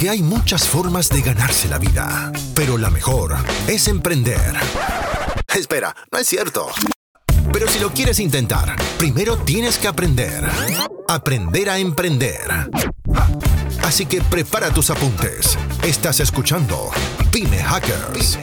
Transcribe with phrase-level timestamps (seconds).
[0.00, 3.36] Porque hay muchas formas de ganarse la vida, pero la mejor
[3.68, 4.54] es emprender.
[5.54, 6.68] Espera, no es cierto.
[7.52, 10.42] Pero si lo quieres intentar, primero tienes que aprender.
[11.06, 12.40] Aprender a emprender.
[13.82, 15.58] Así que prepara tus apuntes.
[15.82, 16.90] Estás escuchando
[17.30, 18.38] Pyme Hackers.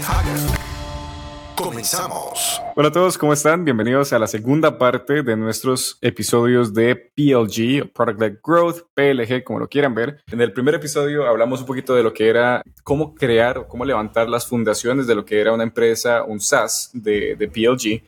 [1.58, 2.62] Comenzamos.
[2.76, 3.66] Hola a todos, ¿cómo están?
[3.66, 9.58] Bienvenidos a la segunda parte de nuestros episodios de PLG, Product Led Growth, PLG, como
[9.58, 10.22] lo quieran ver.
[10.32, 13.86] En el primer episodio hablamos un poquito de lo que era cómo crear o cómo
[13.86, 18.08] levantar las fundaciones de lo que era una empresa, un SaaS de, de PLG.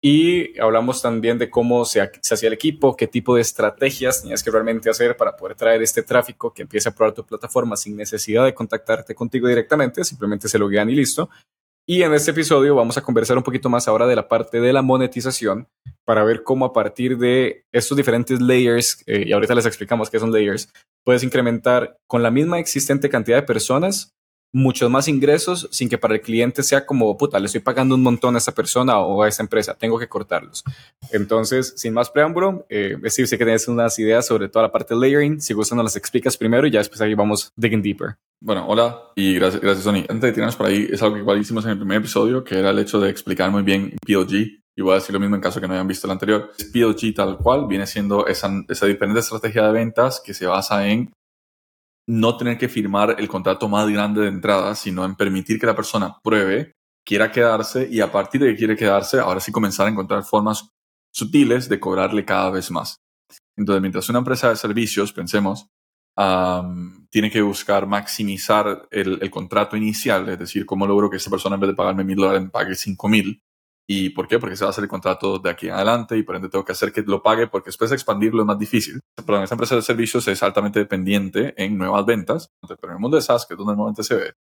[0.00, 4.50] Y hablamos también de cómo se, hacía el equipo, qué tipo de estrategias tenías que
[4.50, 8.46] realmente hacer para poder traer este tráfico que empiece a probar tu plataforma sin necesidad
[8.46, 11.28] de contactarte contigo directamente, simplemente se loguean y listo.
[11.88, 14.72] Y en este episodio vamos a conversar un poquito más ahora de la parte de
[14.72, 15.68] la monetización
[16.04, 20.18] para ver cómo a partir de estos diferentes layers, eh, y ahorita les explicamos qué
[20.18, 20.72] son layers,
[21.04, 24.15] puedes incrementar con la misma existente cantidad de personas
[24.56, 28.02] muchos más ingresos sin que para el cliente sea como, puta, le estoy pagando un
[28.02, 30.64] montón a esa persona o a esa empresa, tengo que cortarlos.
[31.12, 34.94] Entonces, sin más preámbulo, eh, sí, sé que tienes unas ideas sobre toda la parte
[34.94, 38.16] de layering, si gustan las explicas primero y ya después ahí vamos digging deeper.
[38.40, 40.04] Bueno, hola y gracias, gracias Sony.
[40.08, 42.58] Antes de tirarnos por ahí, es algo que igual hicimos en el primer episodio, que
[42.58, 44.62] era el hecho de explicar muy bien PLG.
[44.78, 46.50] Y voy a decir lo mismo en caso que no hayan visto el anterior.
[46.72, 51.10] PLG tal cual viene siendo esa, esa diferente estrategia de ventas que se basa en
[52.06, 55.74] no tener que firmar el contrato más grande de entrada, sino en permitir que la
[55.74, 56.72] persona pruebe,
[57.04, 60.70] quiera quedarse y a partir de que quiere quedarse, ahora sí comenzar a encontrar formas
[61.12, 62.96] sutiles de cobrarle cada vez más.
[63.56, 65.68] Entonces, mientras una empresa de servicios, pensemos,
[67.10, 71.56] tiene que buscar maximizar el, el, contrato inicial, es decir, cómo logro que esa persona
[71.56, 73.42] en vez de pagarme mil dólares me pague cinco mil,
[73.88, 74.38] ¿Y por qué?
[74.38, 76.64] Porque se va a hacer el contrato de aquí en adelante y por ende tengo
[76.64, 79.00] que hacer que lo pague porque después de expandirlo es más difícil.
[79.24, 82.98] Pero en esta empresa de servicios es altamente dependiente en nuevas ventas, pero en el
[82.98, 84.32] mundo de SaaS, que es donde normalmente se ve,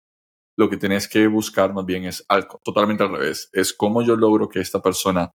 [0.58, 3.50] lo que tienes que buscar más bien es algo totalmente al revés.
[3.54, 5.32] Es cómo yo logro que esta persona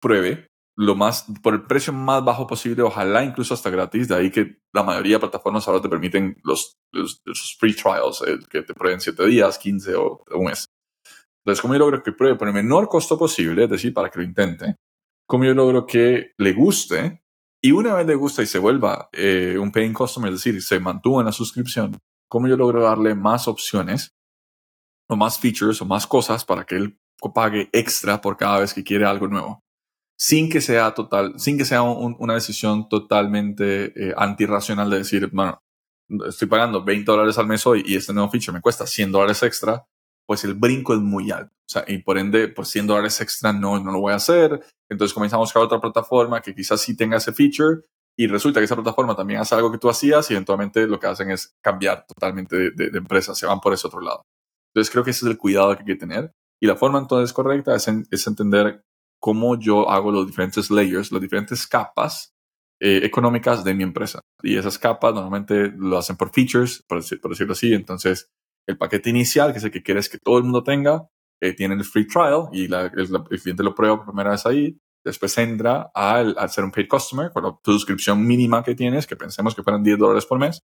[0.00, 4.08] pruebe lo más, por el precio más bajo posible, ojalá incluso hasta gratis.
[4.08, 7.22] De ahí que la mayoría de plataformas ahora te permiten los, los,
[7.58, 10.64] free trials, eh, que te prueben 7 días, 15 o un mes.
[11.44, 13.64] Entonces, ¿cómo yo logro que pruebe por el menor costo posible?
[13.64, 14.76] Es decir, para que lo intente.
[15.26, 17.22] ¿Cómo yo logro que le guste?
[17.62, 20.80] Y una vez le gusta y se vuelva eh, un paying customer, es decir, se
[20.80, 21.98] mantuvo en la suscripción,
[22.28, 24.14] ¿cómo yo logro darle más opciones
[25.08, 26.98] o más features o más cosas para que él
[27.34, 29.60] pague extra por cada vez que quiere algo nuevo?
[30.18, 35.62] Sin que sea total, sin que sea una decisión totalmente eh, antirracional de decir, bueno,
[36.28, 39.42] estoy pagando 20 dólares al mes hoy y este nuevo feature me cuesta 100 dólares
[39.42, 39.86] extra,
[40.30, 41.52] pues el brinco es muy alto.
[41.52, 44.64] O sea, y por ende, por 100 dólares extra no, no lo voy a hacer.
[44.88, 47.80] Entonces comenzamos a buscar otra plataforma que quizás sí tenga ese feature
[48.16, 51.08] y resulta que esa plataforma también hace algo que tú hacías y eventualmente lo que
[51.08, 54.22] hacen es cambiar totalmente de, empresa, se van por ese otro lado.
[54.72, 56.30] Entonces creo que ese es el cuidado que hay que tener.
[56.62, 58.84] Y la forma entonces correcta es, es entender
[59.18, 62.34] cómo yo hago los diferentes layers, las diferentes capas
[62.80, 64.20] eh, económicas de mi empresa.
[64.44, 67.74] Y esas capas normalmente lo hacen por features, por, por decirlo así.
[67.74, 68.30] Entonces,
[68.70, 71.08] el paquete inicial, que es el que quieres que todo el mundo tenga,
[71.40, 72.90] eh, tiene el free trial y el,
[73.42, 74.78] cliente lo prueba por primera vez ahí.
[75.04, 79.16] Después entra al, al ser un paid customer con la suscripción mínima que tienes, que
[79.16, 80.62] pensemos que fueran 10 dólares por mes.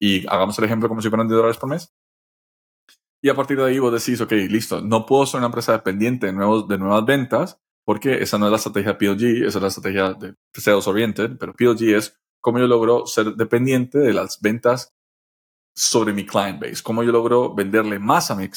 [0.00, 1.92] Y hagamos el ejemplo como si fueran 10 dólares por mes.
[3.24, 6.26] Y a partir de ahí vos decís, ok, listo, no puedo ser una empresa dependiente
[6.26, 9.68] de, nuevos, de nuevas ventas, porque esa no es la estrategia PLG, esa es la
[9.68, 14.92] estrategia de sales oriented, pero PLG es cómo yo logro ser dependiente de las ventas
[15.74, 18.48] sobre mi client base, cómo yo logro venderle más a mi,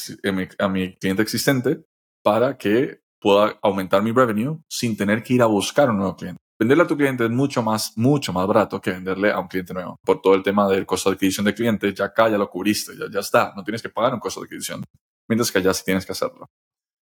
[0.58, 1.84] a mi, cliente existente
[2.22, 6.38] para que pueda aumentar mi revenue sin tener que ir a buscar un nuevo cliente.
[6.58, 9.74] Venderle a tu cliente es mucho más, mucho más barato que venderle a un cliente
[9.74, 9.96] nuevo.
[10.04, 12.92] Por todo el tema del costo de adquisición de cliente, ya acá ya lo cubriste,
[12.96, 13.52] ya, ya está.
[13.54, 14.82] No tienes que pagar un costo de adquisición.
[15.28, 16.46] Mientras que allá sí tienes que hacerlo.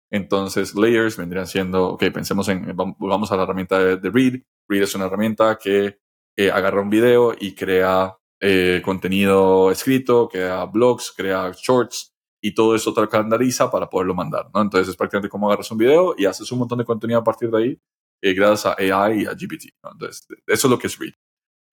[0.09, 4.41] Entonces, layers vendrían siendo, ok, pensemos en, vamos a la herramienta de, Read.
[4.69, 5.99] Read es una herramienta que
[6.37, 12.11] eh, agarra un video y crea eh, contenido escrito, crea blogs, crea shorts
[12.43, 14.61] y todo eso te calendariza para poderlo mandar, ¿no?
[14.61, 17.51] Entonces es prácticamente como agarras un video y haces un montón de contenido a partir
[17.51, 17.79] de ahí
[18.23, 21.13] eh, gracias a AI y a GPT, Entonces eso es lo que es Read.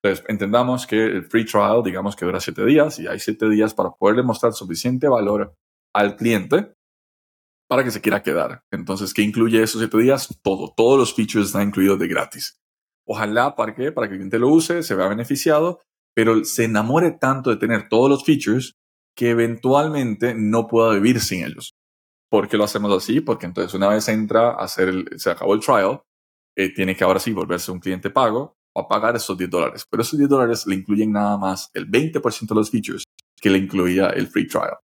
[0.03, 3.75] Entonces entendamos que el free trial, digamos que dura siete días y hay siete días
[3.75, 5.55] para poderle mostrar suficiente valor
[5.95, 6.75] al cliente
[7.69, 8.63] para que se quiera quedar.
[8.71, 10.39] Entonces, ¿qué incluye esos siete días?
[10.43, 12.59] Todo, todos los features están incluidos de gratis.
[13.07, 13.93] Ojalá, ¿para qué?
[13.93, 15.81] Para que el cliente lo use, se vea beneficiado
[16.19, 18.75] pero se enamore tanto de tener todos los features
[19.17, 21.75] que eventualmente no pueda vivir sin ellos.
[22.29, 23.21] ¿Por qué lo hacemos así?
[23.21, 26.01] Porque entonces una vez entra a hacer el, se acabó el trial,
[26.57, 29.85] eh, tiene que ahora sí volverse un cliente pago o a pagar esos 10 dólares.
[29.89, 33.05] Pero esos 10 dólares le incluyen nada más el 20% de los features
[33.41, 34.77] que le incluía el free trial.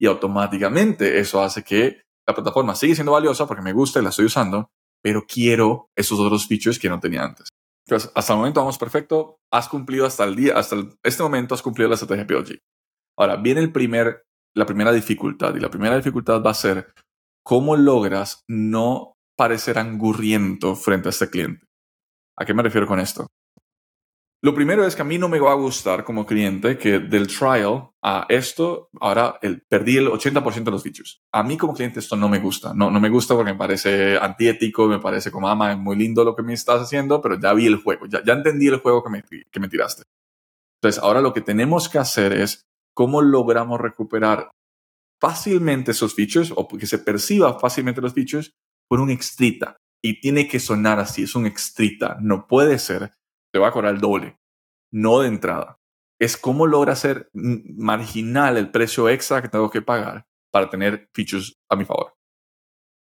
[0.00, 4.08] Y automáticamente eso hace que la plataforma sigue siendo valiosa porque me gusta y la
[4.08, 4.68] estoy usando,
[5.00, 7.50] pero quiero esos otros features que no tenía antes.
[7.86, 9.38] Entonces, hasta el momento vamos perfecto.
[9.50, 12.58] Has cumplido hasta el día, hasta este momento has cumplido la estrategia PLG.
[13.18, 14.24] Ahora, viene el primer,
[14.54, 16.92] la primera dificultad y la primera dificultad va a ser
[17.44, 21.66] cómo logras no parecer angurriento frente a este cliente.
[22.38, 23.26] ¿A qué me refiero con esto?
[24.44, 27.28] Lo primero es que a mí no me va a gustar como cliente que del
[27.28, 31.22] trial a esto, ahora el, perdí el 80% de los features.
[31.32, 32.74] A mí como cliente esto no me gusta.
[32.74, 36.34] No, no me gusta porque me parece antiético, me parece como, ama, muy lindo lo
[36.34, 39.10] que me estás haciendo, pero ya vi el juego, ya, ya entendí el juego que
[39.10, 40.02] me, que me tiraste.
[40.80, 42.64] Entonces, ahora lo que tenemos que hacer es
[42.94, 44.50] cómo logramos recuperar
[45.20, 48.50] fácilmente esos features o que se perciba fácilmente los features
[48.88, 49.76] por un extrita.
[50.04, 52.16] Y tiene que sonar así, es un extrita.
[52.20, 53.12] No puede ser
[53.52, 54.38] te va a cobrar el doble,
[54.92, 55.78] no de entrada.
[56.20, 61.54] Es cómo logra ser marginal el precio extra que tengo que pagar para tener features
[61.68, 62.14] a mi favor.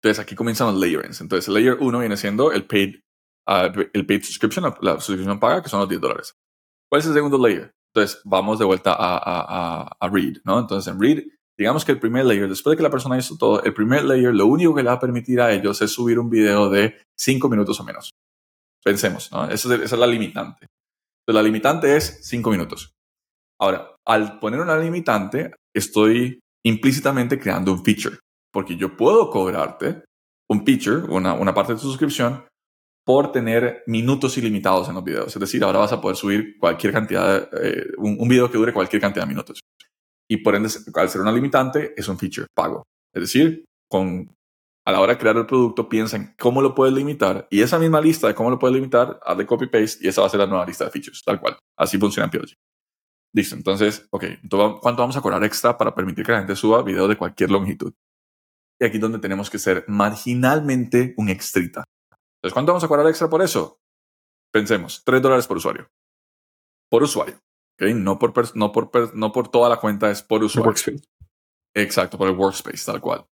[0.01, 1.19] Entonces aquí comienzan los layerings.
[1.21, 2.95] Entonces el layer 1 viene siendo el paid,
[3.47, 6.36] ah, el paid subscription, la, suscripción paga, que son los 10 dólares.
[6.89, 7.74] ¿Cuál es el segundo layer?
[7.94, 10.38] Entonces vamos de vuelta a, read.
[10.45, 11.24] Entonces en read,
[11.57, 14.33] digamos que el primer layer, después de que la persona hizo todo, el primer layer,
[14.33, 17.50] lo único que le va a permitir a ellos es subir un video de 5
[17.50, 18.12] minutos o menos.
[18.84, 19.50] Pensemos, ¿no?
[19.50, 20.68] Esa es, la limitante.
[21.28, 22.92] La limitante es cinco minutos.
[23.60, 28.18] Ahora, al poner una limitante, estoy implícitamente creando un feature,
[28.52, 30.04] porque yo puedo cobrarte
[30.50, 32.46] un feature, una, una parte de tu suscripción,
[33.06, 35.36] por tener minutos ilimitados en los videos.
[35.36, 38.74] Es decir, ahora vas a poder subir cualquier cantidad, eh, un, un, video que dure
[38.74, 39.60] cualquier cantidad de minutos.
[40.30, 42.84] Y por ende, al ser una limitante, es un feature pago.
[43.14, 44.32] Es decir, con
[44.89, 48.01] a la hora de crear el producto piensa cómo lo puedes limitar y esa misma
[48.01, 50.47] lista de cómo lo puedes limitar, haz de copy-paste y esa va a ser la
[50.47, 51.59] nueva lista de features, tal cual.
[51.77, 52.56] Así funciona en PLG.
[53.36, 56.81] Listo, entonces, ok, entonces, ¿cuánto vamos a cobrar extra para permitir que la gente suba
[56.81, 57.94] videos de cualquier longitud?
[58.81, 61.83] Y aquí es donde tenemos que ser marginalmente un extrita.
[62.38, 63.77] Entonces, ¿cuánto vamos a cobrar extra por eso?
[64.51, 65.88] Pensemos, 3 dólares por usuario.
[66.89, 67.39] Por usuario.
[67.80, 67.94] ¿okay?
[67.94, 70.74] No, por no, por no por toda la cuenta, es por usuario.
[71.75, 73.27] Exacto, por el workspace, tal cual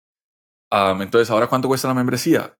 [1.02, 2.58] entonces, ¿ahora cuánto cuesta la membresía?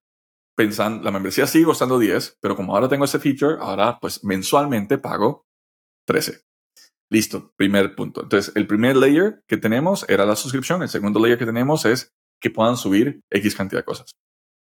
[0.56, 4.96] Pensando, la membresía sigue costando 10, pero como ahora tengo ese feature, ahora pues mensualmente
[4.96, 5.44] pago
[6.06, 6.40] 13.
[7.10, 8.22] Listo, primer punto.
[8.22, 10.82] Entonces, el primer layer que tenemos era la suscripción.
[10.82, 14.12] El segundo layer que tenemos es que puedan subir X cantidad de cosas.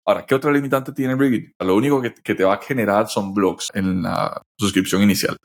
[0.06, 1.52] Ahora, ¿qué otra limitante tiene Reddit?
[1.60, 5.38] Lo único que, que, te va a generar son blogs en la suscripción inicial.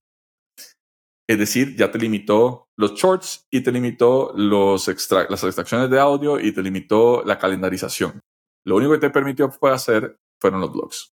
[1.29, 6.53] Es decir, ya te limitó los shorts y te limitó las extracciones de audio y
[6.53, 8.21] te limitó la calendarización.
[8.65, 11.13] Lo único que te permitió hacer fueron los blogs.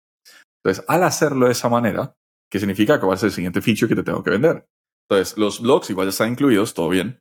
[0.63, 2.15] Entonces, al hacerlo de esa manera,
[2.49, 4.65] ¿qué significa que va a ser el siguiente feature que te tengo que vender?
[5.09, 7.19] Entonces, los blogs igual ya están incluidos, todo bien.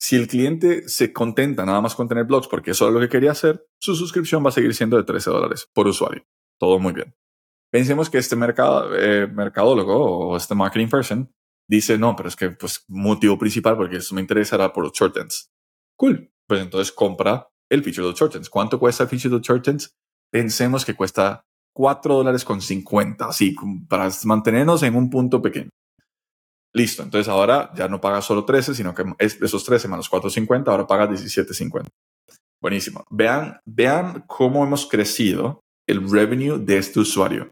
[0.00, 3.08] Si el cliente se contenta nada más con tener blogs porque eso es lo que
[3.08, 6.24] quería hacer, su suscripción va a seguir siendo de 13 dólares por usuario.
[6.58, 7.14] Todo muy bien.
[7.70, 11.34] Pensemos que este mercado, eh, mercadólogo o este marketing person
[11.68, 15.16] dice, no, pero es que, pues, motivo principal porque eso me interesará por los short
[15.16, 15.50] ends.
[15.96, 16.30] Cool.
[16.46, 18.50] Pues entonces compra el feature de los short ends.
[18.50, 19.94] ¿Cuánto cuesta el feature de los short ends?
[20.30, 21.44] Pensemos que cuesta
[21.74, 23.54] 4 dólares con 50, así,
[23.88, 25.70] para mantenernos en un punto pequeño.
[26.74, 27.02] Listo.
[27.02, 30.86] Entonces ahora ya no pagas solo 13, sino que es esos 13 menos 4.50, ahora
[30.86, 31.86] pagas 17.50.
[32.60, 33.04] Buenísimo.
[33.10, 37.50] Vean, vean cómo hemos crecido el revenue de este usuario.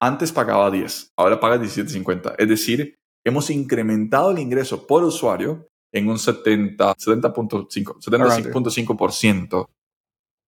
[0.00, 2.34] Antes pagaba 10, ahora paga 17.50.
[2.38, 9.68] Es decir, hemos incrementado el ingreso por usuario en un 70, 70.5, 75.5%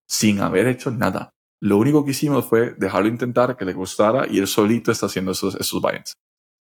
[0.09, 1.31] sin haber hecho nada.
[1.61, 5.33] Lo único que hicimos fue dejarlo intentar, que le gustara y él solito está haciendo
[5.33, 6.15] esos, esos buy-ins.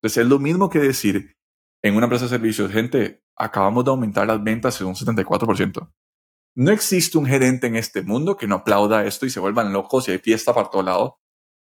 [0.01, 1.33] Entonces es lo mismo que decir
[1.81, 5.91] en una empresa de servicios, gente, acabamos de aumentar las ventas en un 74%.
[6.55, 10.07] No existe un gerente en este mundo que no aplauda esto y se vuelvan locos
[10.07, 11.17] y hay fiesta para todo lado,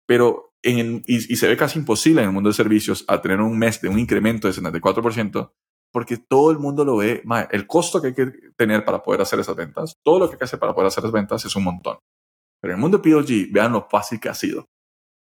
[0.06, 3.82] pero y, se ve casi imposible en el mundo de servicios a tener un mes
[3.82, 5.52] de un incremento de 74%,
[5.92, 9.40] porque todo el mundo lo ve, el costo que hay que tener para poder hacer
[9.40, 11.64] esas ventas, todo lo que hay que hacer para poder hacer esas ventas es un
[11.64, 11.98] montón.
[12.62, 14.70] Pero en el mundo de PLG, vean lo fácil que ha sido.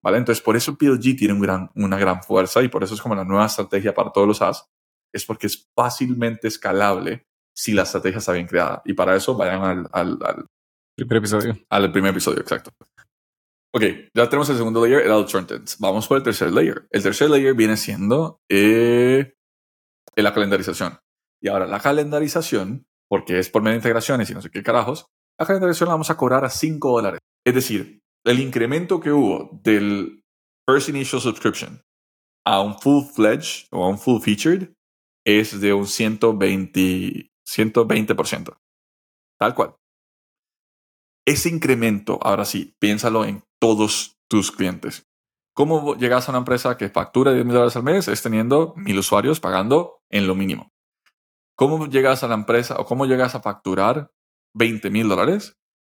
[0.03, 0.17] ¿Vale?
[0.19, 3.15] Entonces, por eso PLG tiene un gran, una gran fuerza y por eso es como
[3.15, 4.67] la nueva estrategia para todos los SaaS,
[5.13, 8.83] es porque es fácilmente escalable si la estrategia está bien creada.
[8.85, 10.47] Y para eso vayan al, al, al
[10.97, 11.59] primer episodio.
[11.69, 12.71] Al primer episodio, exacto.
[13.73, 13.83] Ok,
[14.15, 15.77] ya tenemos el segundo layer, el alternatives.
[15.79, 16.89] Vamos por el tercer layer.
[16.91, 19.35] El tercer layer viene siendo eh,
[20.17, 20.99] la calendarización.
[21.41, 25.07] Y ahora, la calendarización, porque es por medio de integraciones y no sé qué carajos,
[25.39, 27.21] la calendarización la vamos a cobrar a 5 dólares.
[27.47, 30.23] Es decir, el incremento que hubo del
[30.69, 31.81] First Initial Subscription
[32.45, 34.73] a un full-fledged o a un full-featured
[35.25, 38.59] es de un 120, 120%.
[39.39, 39.77] Tal cual.
[41.27, 45.07] Ese incremento, ahora sí, piénsalo en todos tus clientes.
[45.55, 48.09] ¿Cómo llegas a una empresa que factura 10 mil dólares al mes?
[48.09, 50.73] Es teniendo mil usuarios pagando en lo mínimo.
[51.57, 54.11] ¿Cómo llegas a la empresa o cómo llegas a facturar
[54.55, 55.59] 20 mil dólares?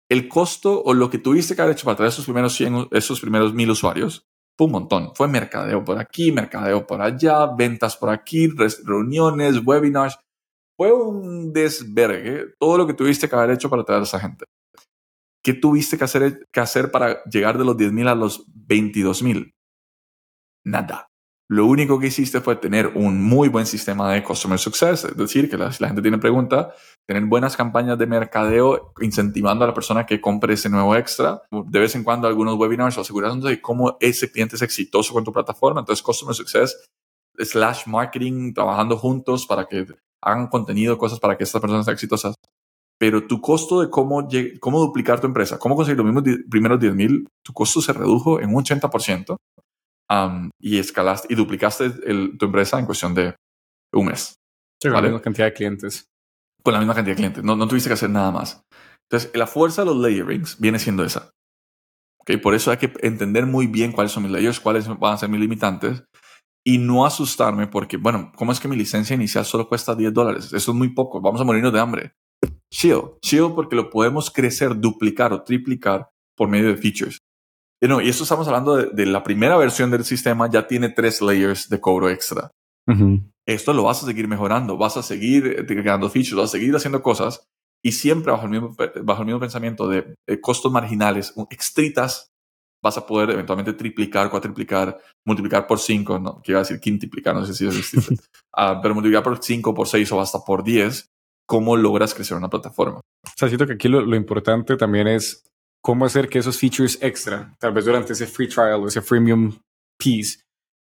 [0.09, 3.21] El costo o lo que tuviste que haber hecho para traer esos primeros 100, esos
[3.21, 4.27] primeros mil usuarios
[4.57, 5.15] fue un montón.
[5.15, 8.49] Fue mercadeo por aquí, mercadeo por allá, ventas por aquí,
[8.85, 10.19] reuniones, webinars.
[10.77, 14.47] Fue un desvergue todo lo que tuviste que haber hecho para traer a esa gente.
[15.43, 19.53] ¿Qué tuviste que hacer, que hacer para llegar de los 10.000 a los 22.000?
[20.65, 21.11] Nada.
[21.49, 25.51] Lo único que hiciste fue tener un muy buen sistema de customer success, es decir,
[25.51, 26.73] que la, si la gente tiene pregunta,
[27.09, 31.43] tener buenas campañas de mercadeo incentivando a la persona que compre ese nuevo extra.
[31.51, 35.33] De vez en cuando algunos webinars asegurando de cómo ese cliente es exitoso con tu
[35.33, 35.81] plataforma.
[35.81, 36.89] Entonces, customer success
[37.37, 39.87] slash marketing, trabajando juntos para que
[40.23, 42.37] hagan contenido, cosas para que estas personas sean exitosas
[43.01, 44.29] pero tu costo de cómo,
[44.61, 48.41] cómo duplicar tu empresa, cómo conseguir los mismos primeros 10 mil, tu costo se redujo
[48.41, 49.37] en un 80%
[50.61, 51.91] y escalaste y duplicaste
[52.37, 53.35] tu empresa en cuestión de
[53.95, 54.35] un mes.
[54.83, 56.05] con la misma cantidad de clientes.
[56.63, 57.43] Con la misma cantidad de clientes.
[57.43, 58.63] No, no tuviste que hacer nada más.
[59.09, 61.31] Entonces, la fuerza de los layerings viene siendo esa.
[62.19, 62.37] ¿Okay?
[62.37, 65.31] Por eso hay que entender muy bien cuáles son mis layers, cuáles van a ser
[65.31, 66.05] mis limitantes
[66.67, 70.53] y no asustarme porque, bueno, ¿cómo es que mi licencia inicial solo cuesta 10 dólares?
[70.53, 71.23] Eso es muy poco.
[71.23, 72.13] Vamos a morirnos de hambre.
[72.73, 77.19] Chill, chill porque lo podemos crecer, duplicar o triplicar por medio de features.
[77.83, 81.21] Y, no, y esto estamos hablando de, la primera versión del sistema, ya tiene tres
[81.21, 82.51] layers de cobro extra.
[83.47, 87.03] Esto lo vas a seguir mejorando, vas a seguir creando features, vas a seguir haciendo
[87.03, 87.47] cosas
[87.83, 92.31] y siempre bajo el mismo, bajo el mismo pensamiento de, costos marginales, extritas,
[92.83, 97.55] vas a poder eventualmente triplicar, cuatriplicar, multiplicar por cinco, no quiero decir quintiplicar, no sé
[97.55, 98.15] si es distinto,
[98.57, 101.11] uh, pero multiplicar por cinco, por seis o hasta por diez
[101.51, 103.01] cómo logras crecer una plataforma.
[103.01, 105.43] O sea, siento que aquí lo, importante también es
[105.83, 109.59] cómo hacer que esos features extra, tal vez durante ese free trial o ese freemium
[109.99, 110.39] piece,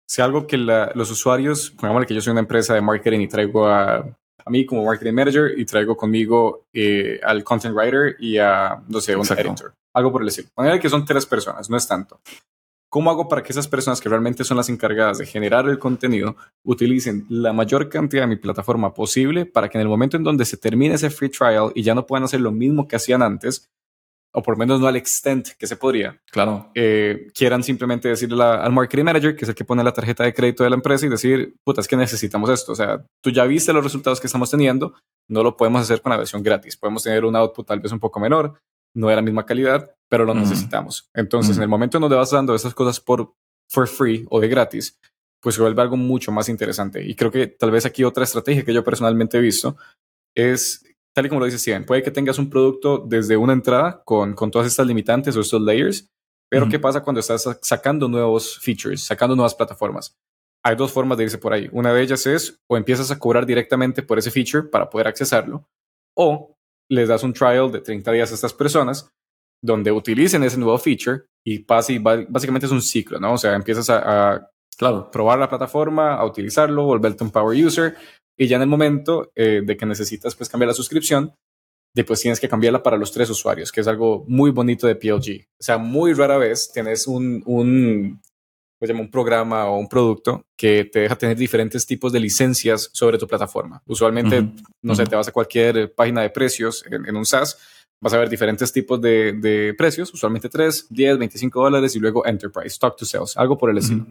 [0.08, 3.66] sea algo que los usuarios, pongámosle que yo soy una empresa de marketing y traigo
[3.66, 8.80] a, a mí como marketing manager y traigo conmigo eh, al content writer y a,
[8.90, 9.74] no sé, un editor.
[9.96, 10.50] Algo por el estilo.
[10.54, 12.22] Pongámosle que son tres personas, no es tanto.
[12.90, 16.36] ¿Cómo hago para que esas personas que realmente son las encargadas de generar el contenido
[16.64, 20.44] utilicen la mayor cantidad de mi plataforma posible para que en el momento en donde
[20.46, 23.70] se termine ese free trial y ya no puedan hacer lo mismo que hacían antes,
[24.32, 26.72] o por lo menos no al extent que se podría, claro.
[26.76, 30.34] Eh, quieran simplemente decirle al marketing manager, que es el que pone la tarjeta de
[30.34, 32.72] crédito de la empresa, y decir, puta, es que necesitamos esto.
[32.72, 34.94] O sea, tú ya viste los resultados que estamos teniendo,
[35.28, 36.78] no lo podemos hacer con la versión gratis.
[36.78, 38.60] Podemos tener un output tal vez un poco menor,
[38.96, 41.10] no de la misma calidad, pero lo necesitamos.
[41.14, 43.34] Entonces, en el momento en donde vas dando esas cosas por
[43.70, 45.00] for free o de gratis,
[45.42, 47.04] pues se vuelve algo mucho más interesante.
[47.06, 49.78] Y creo que tal vez aquí otra estrategia que yo personalmente he visto
[50.36, 54.02] es, tal y como lo dice Steven, puede que tengas un producto desde una entrada
[54.04, 56.10] con, con todas estas limitantes o estos layers,
[56.50, 60.18] pero ¿qué pasa cuando estás sacando nuevos features, sacando nuevas plataformas?
[60.64, 61.70] Hay dos formas de irse por ahí.
[61.72, 65.70] Una de ellas es o empiezas a cobrar directamente por ese feature para poder accesarlo,
[66.18, 66.58] o
[66.90, 69.12] les das un trial de 30 días a estas personas
[69.62, 73.34] donde utilicen ese nuevo feature y pasa y básicamente es un ciclo, ¿no?
[73.34, 77.96] O sea, empiezas a, claro, probar la plataforma, a utilizarlo, volverte un power user
[78.38, 81.34] y ya en el momento eh, de que necesitas pues cambiar la suscripción,
[81.94, 85.48] después tienes que cambiarla para los tres usuarios, que es algo muy bonito de PLG.
[85.60, 88.22] O sea, muy rara vez tienes un, un,
[88.78, 93.18] pues, un programa o un producto que te deja tener diferentes tipos de licencias sobre
[93.18, 93.82] tu plataforma.
[93.86, 94.50] Usualmente,
[94.82, 97.58] no sé, te vas a cualquier página de precios en un SaaS
[98.02, 102.78] vas a ver diferentes tipos de, precios, usualmente 3, 10, 25 dólares y luego Enterprise,
[102.80, 104.06] Talk to Sales, algo por el estilo.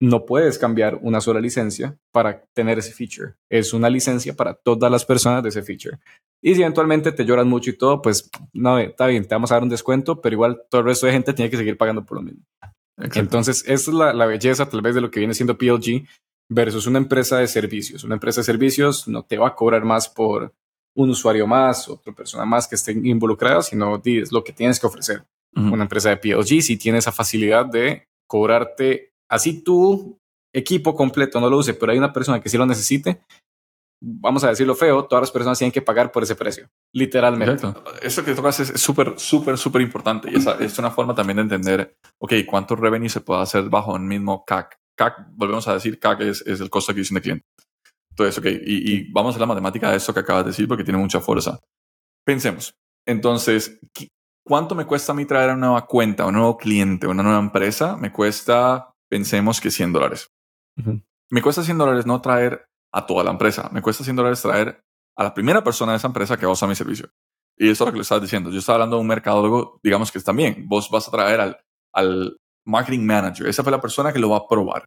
[0.00, 3.34] No puedes cambiar una sola licencia para tener ese feature.
[3.48, 5.98] Es una licencia para todas las personas de ese feature.
[6.42, 9.54] Y si eventualmente te lloran mucho y todo, pues no, está bien, te vamos a
[9.54, 12.18] dar un descuento, pero igual todo el resto de gente tiene que seguir pagando por
[12.18, 12.42] lo mismo.
[13.14, 16.06] Entonces, esa es la, la belleza tal vez de lo que viene siendo PLG
[16.50, 18.04] versus una empresa de servicios.
[18.04, 20.52] Una empresa de servicios no te va a cobrar más por,
[20.96, 24.86] un usuario más, otra persona más que esté involucrada, sino es lo que tienes que
[24.86, 25.24] ofrecer.
[25.56, 30.18] Una empresa de PLG si tiene esa facilidad de cobrarte así tu
[30.52, 33.20] equipo completo no lo use, pero hay una persona que sí lo necesite,
[34.00, 37.66] vamos a decirlo feo, todas las personas tienen que pagar por ese precio, literalmente.
[38.02, 41.42] Eso que tocas es súper, súper, súper importante y esa es una forma también de
[41.42, 44.78] entender, ok, cuánto revenue se puede hacer bajo el mismo CAC.
[44.96, 47.46] CAC, volvemos a decir, CAC es, es el costo de adquisición de cliente.
[48.16, 50.98] Entonces, ok, y, vamos a la matemática de eso que acabas de decir porque tiene
[50.98, 51.58] mucha fuerza.
[52.24, 53.80] Pensemos, entonces,
[54.46, 57.40] ¿cuánto me cuesta a mí traer a una nueva cuenta, un nuevo cliente, una nueva
[57.40, 57.96] empresa?
[57.96, 60.30] Me cuesta, pensemos que 100 dólares.
[61.28, 64.80] Me cuesta 100 dólares no traer a toda la empresa, me cuesta 100 dólares traer
[65.16, 67.10] a la primera persona de esa empresa que va a usar mi servicio.
[67.56, 68.50] Y eso es lo que le estás diciendo.
[68.50, 71.60] Yo estaba hablando de un mercadólogo, digamos que también, vos vas a traer al,
[71.92, 73.48] al marketing manager.
[73.48, 74.84] Esa fue la persona que lo va a probar.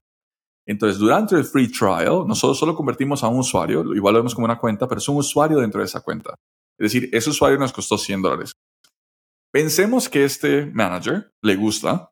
[0.67, 4.45] Entonces, durante el free trial, nosotros solo convertimos a un usuario, igual lo vemos como
[4.45, 6.36] una cuenta, pero es un usuario dentro de esa cuenta.
[6.77, 8.51] Es decir, ese usuario nos costó 100 dólares.
[9.51, 12.12] Pensemos que este manager le gusta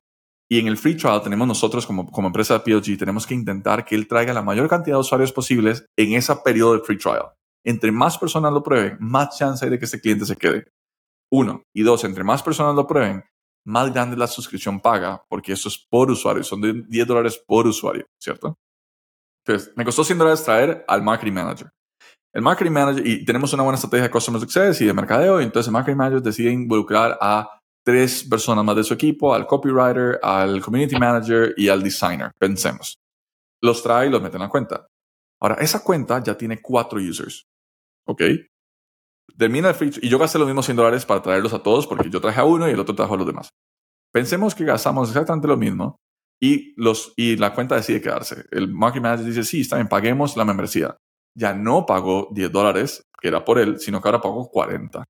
[0.49, 3.83] y en el free trial tenemos nosotros como, como empresa de PLG, tenemos que intentar
[3.83, 7.33] que él traiga la mayor cantidad de usuarios posibles en ese periodo de free trial.
[7.65, 10.65] Entre más personas lo prueben, más chance hay de que este cliente se quede.
[11.31, 11.63] Uno.
[11.75, 13.23] Y dos, entre más personas lo prueben,
[13.65, 17.67] más grande la suscripción paga, porque eso es por usuario, son de 10 dólares por
[17.67, 18.57] usuario, ¿cierto?
[19.45, 21.69] Entonces, me costó 100 dólares traer al marketing manager.
[22.33, 25.43] El marketing manager, y tenemos una buena estrategia de customer success y de mercadeo, y
[25.43, 30.19] entonces el marketing manager decide involucrar a tres personas más de su equipo, al copywriter,
[30.21, 32.31] al community manager y al designer.
[32.37, 32.97] Pensemos.
[33.61, 34.87] Los trae y los mete en la cuenta.
[35.39, 37.45] Ahora, esa cuenta ya tiene cuatro users.
[38.07, 38.21] ¿Ok?
[39.37, 42.09] Termina el free y yo gasté los mismos 100 dólares para traerlos a todos porque
[42.09, 43.49] yo traje a uno y el otro trajo a los demás.
[44.11, 45.97] Pensemos que gastamos exactamente lo mismo
[46.41, 48.45] y, los, y la cuenta decide quedarse.
[48.51, 50.97] El marketing manager dice, sí, está bien, paguemos la membresía.
[51.37, 55.03] Ya no pagó 10 dólares, que era por él, sino que ahora pagó 40.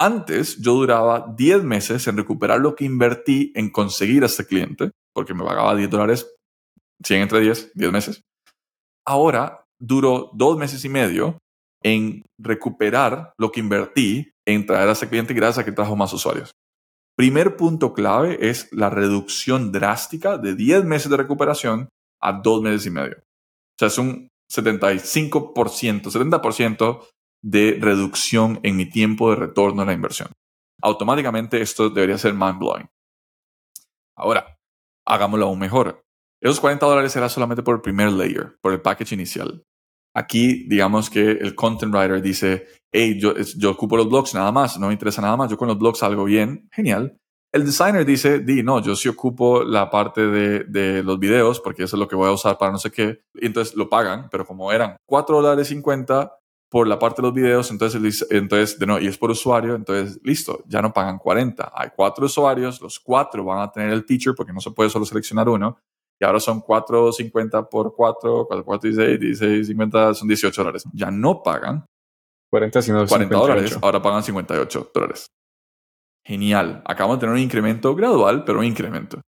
[0.00, 4.92] Antes yo duraba 10 meses en recuperar lo que invertí en conseguir a este cliente,
[5.12, 6.34] porque me pagaba 10 dólares,
[7.04, 8.22] 100 entre 10, 10 meses.
[9.04, 11.38] Ahora duró dos meses y medio
[11.82, 16.12] en recuperar lo que invertí en traer a ese cliente gracias a que trajo más
[16.12, 16.52] usuarios.
[17.16, 21.88] Primer punto clave es la reducción drástica de 10 meses de recuperación
[22.20, 23.16] a dos meses y medio.
[23.18, 27.06] O sea, es un 75%, 70%
[27.42, 30.30] de reducción en mi tiempo de retorno a la inversión.
[30.80, 32.88] Automáticamente esto debería ser mind blowing.
[34.16, 34.56] Ahora,
[35.06, 36.02] hagámoslo aún mejor.
[36.40, 39.64] Esos 40 dólares era solamente por el primer layer, por el package inicial.
[40.18, 44.76] Aquí, digamos que el content writer dice, hey, yo, yo ocupo los blogs nada más,
[44.76, 47.16] no me interesa nada más, yo con los blogs salgo bien, genial.
[47.52, 51.84] El designer dice, di, no, yo sí ocupo la parte de, de, los videos porque
[51.84, 53.20] eso es lo que voy a usar para no sé qué.
[53.32, 56.32] Y entonces lo pagan, pero como eran 4 dólares 50
[56.68, 60.64] por la parte de los videos, entonces, entonces de y es por usuario, entonces listo,
[60.66, 61.72] ya no pagan 40.
[61.72, 65.04] Hay cuatro usuarios, los cuatro van a tener el feature porque no se puede solo
[65.04, 65.78] seleccionar uno
[66.20, 70.84] y ahora son 4.50 por 4, 4, 4, 16, 16, 50, son 18 dólares.
[70.92, 71.84] Ya no pagan
[72.50, 75.28] 40, sino 40 dólares, ahora pagan 58 dólares.
[76.24, 76.82] Genial.
[76.84, 79.20] Acabamos de tener un incremento gradual, pero un incremento.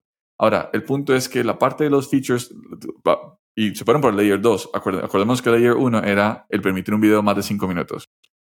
[0.40, 2.54] Ahora, el punto es que la parte de los features,
[3.56, 6.94] y se fueron por el layer 2, acordemos que el layer 1 era el permitir
[6.94, 8.08] un video más de 5 minutos,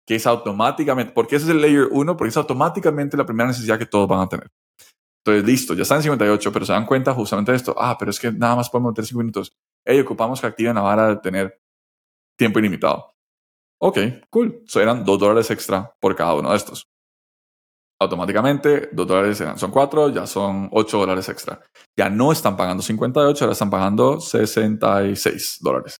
[0.06, 2.18] que es automáticamente, ¿por qué ese es el layer 1?
[2.18, 4.48] Porque es automáticamente la primera necesidad que todos van a tener.
[5.30, 7.76] Entonces, listo, ya están en 58, pero se dan cuenta justamente de esto.
[7.78, 9.52] Ah, pero es que nada más podemos meter 5 minutos.
[9.86, 11.62] Hey, ocupamos que activen la vara de tener
[12.38, 13.13] tiempo ilimitado.
[13.80, 14.63] Ok, cool.
[14.65, 16.88] So eran 2 dólares extra por cada uno de estos.
[18.02, 21.62] Automáticamente, 2 dólares eran, son 4, ya son 8 dólares extra.
[21.98, 25.98] Ya no están pagando 58, ahora están pagando 66 dólares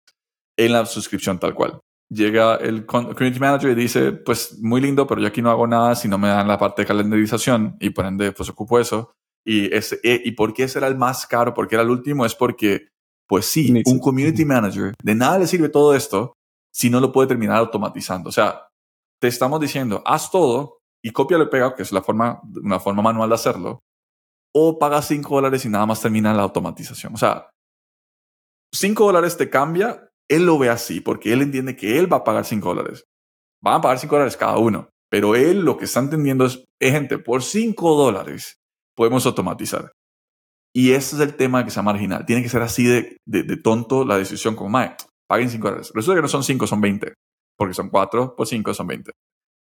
[0.58, 1.80] en la suscripción tal cual.
[2.12, 5.95] Llega el community manager y dice, pues muy lindo, pero yo aquí no hago nada
[5.95, 9.12] si no me dan la parte de calendarización y por ende pues ocupo eso.
[9.45, 11.54] Y, ese, eh, ¿Y por qué ese era el más caro?
[11.54, 12.88] Porque era el último, es porque,
[13.28, 16.34] pues sí, un community manager, de nada le sirve todo esto
[16.74, 18.30] si no lo puede terminar automatizando.
[18.30, 18.67] O sea,
[19.22, 23.02] te estamos diciendo, haz todo y copia y pega, que es la forma, una forma
[23.02, 23.80] manual de hacerlo,
[24.54, 27.13] o paga 5 dólares y nada más termina la automatización.
[27.13, 27.50] O sea,
[28.74, 32.24] 5 dólares te cambia él lo ve así porque él entiende que él va a
[32.24, 33.04] pagar 5 dólares.
[33.62, 34.89] Van a pagar 5 dólares cada uno.
[35.10, 38.58] Pero él lo que está entendiendo es, eh, gente, por 5 dólares
[38.96, 39.92] podemos automatizar.
[40.74, 42.26] Y ese es el tema que sea marginal.
[42.26, 44.96] Tiene que ser así de, de, tonto la decisión como, mae,
[45.28, 45.92] paguen 5 dólares.
[45.96, 47.13] Resulta que no son 5, son 20.
[47.58, 49.12] Porque son 4 por 5 son 20.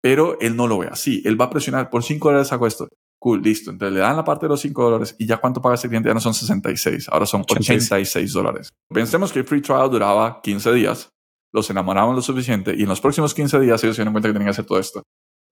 [0.02, 1.24] Pero él no lo ve así.
[1.26, 2.88] Él va a presionar, por 5 dólares hago esto.
[3.22, 3.70] Cool, listo.
[3.70, 6.10] Entonces le dan la parte de los 5 dólares y ya cuánto paga ese cliente
[6.10, 8.70] ya no son 66, ahora son 86 dólares.
[8.92, 11.10] Pensemos que el free trial duraba 15 días,
[11.54, 14.34] los enamoraban lo suficiente y en los próximos 15 días ellos se dieron cuenta que
[14.34, 15.04] tenían que hacer todo esto.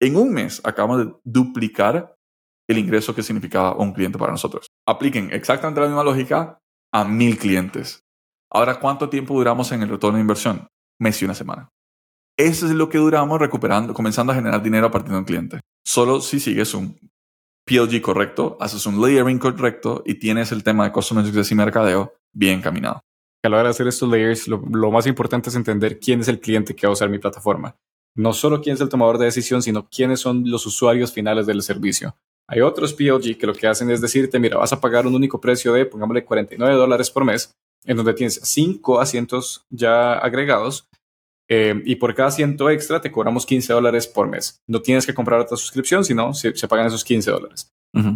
[0.02, 2.16] En un mes acabamos de duplicar
[2.68, 4.66] el ingreso que significaba un cliente para nosotros.
[4.88, 6.58] Apliquen exactamente la misma lógica
[6.92, 8.02] a mil clientes.
[8.52, 10.68] Ahora, ¿cuánto tiempo duramos en el retorno de inversión?
[11.00, 11.70] Mes y una semana.
[12.36, 15.60] Eso es lo que duramos recuperando, comenzando a generar dinero a partir de un cliente.
[15.86, 16.98] Solo si sigues un
[17.70, 22.16] PLG correcto, haces un layering correcto y tienes el tema de Customer Success y mercadeo
[22.34, 23.04] bien caminado.
[23.44, 26.40] A la hora de hacer estos layers, lo, más importante es entender quién es el
[26.40, 27.78] cliente que va a usar mi plataforma.
[28.16, 31.62] No solo quién es el tomador de decisión, sino quiénes son los usuarios finales del
[31.62, 32.18] servicio.
[32.48, 35.40] Hay otros PLG que lo que hacen es decirte, mira, vas a pagar un único
[35.40, 37.56] precio de, pongámosle, 49 dólares por mes,
[37.86, 40.90] en donde tienes cinco asientos ya agregados
[41.50, 44.62] Eh, y por cada 100 extra te cobramos 15 dólares por mes.
[44.68, 47.72] No tienes que comprar otra suscripción, sino se, se pagan esos 15 dólares.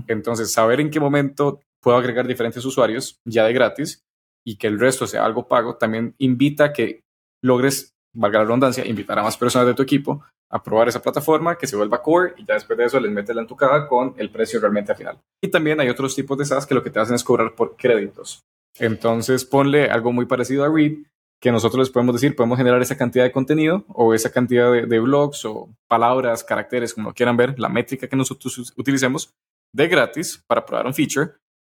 [0.07, 4.03] Entonces, saber en qué momento puedo agregar diferentes usuarios ya de gratis
[4.45, 7.01] y que el resto sea algo pago, también invita a que
[7.41, 11.57] logres, valga la redundancia, invitar a más personas de tu equipo a probar esa plataforma,
[11.57, 14.29] que se vuelva core y ya después de eso les metes la entucada con el
[14.29, 15.19] precio realmente al final.
[15.41, 17.75] Y también hay otros tipos de SaaS que lo que te hacen es cobrar por
[17.75, 18.43] créditos.
[18.77, 20.97] Entonces, ponle algo muy parecido a Read,
[21.43, 24.99] que nosotros les podemos decir, podemos generar esa cantidad de contenido o esa cantidad de,
[25.01, 29.33] blogs o palabras, caracteres, como lo quieran ver, la métrica que nosotros utilicemos
[29.73, 31.31] de gratis para probar un feature.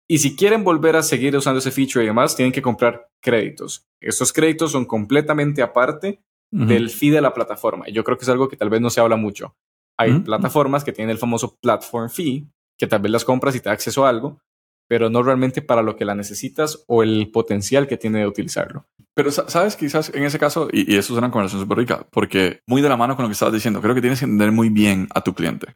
[0.09, 3.85] Y si quieren volver a seguir usando ese feature y demás, tienen que comprar créditos.
[4.01, 7.87] Estos créditos son completamente aparte del fee de la plataforma.
[7.87, 9.55] Y yo creo que es algo que tal vez no se habla mucho.
[9.99, 13.69] Hay plataformas que tienen el famoso platform fee, que tal vez las compras y te
[13.69, 14.41] da acceso a algo,
[14.89, 18.87] pero no realmente para lo que la necesitas o el potencial que tiene de utilizarlo.
[19.13, 22.81] Pero sabes, quizás en ese caso, y, eso es una conversación súper rica, porque muy
[22.81, 25.07] de la mano con lo que estabas diciendo, creo que tienes que entender muy bien
[25.13, 25.75] a tu cliente.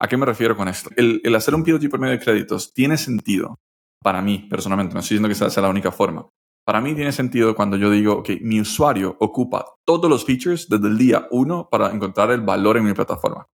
[0.00, 0.88] ¿A qué me refiero con esto?
[0.96, 3.58] El, hacer un POG por medio de créditos tiene sentido
[4.02, 4.94] para mí, personalmente.
[4.94, 6.26] No estoy diciendo que esa sea la única forma.
[6.64, 10.88] Para mí tiene sentido cuando yo digo que mi usuario ocupa todos los features desde
[10.88, 13.46] el día uno para encontrar el valor en mi plataforma.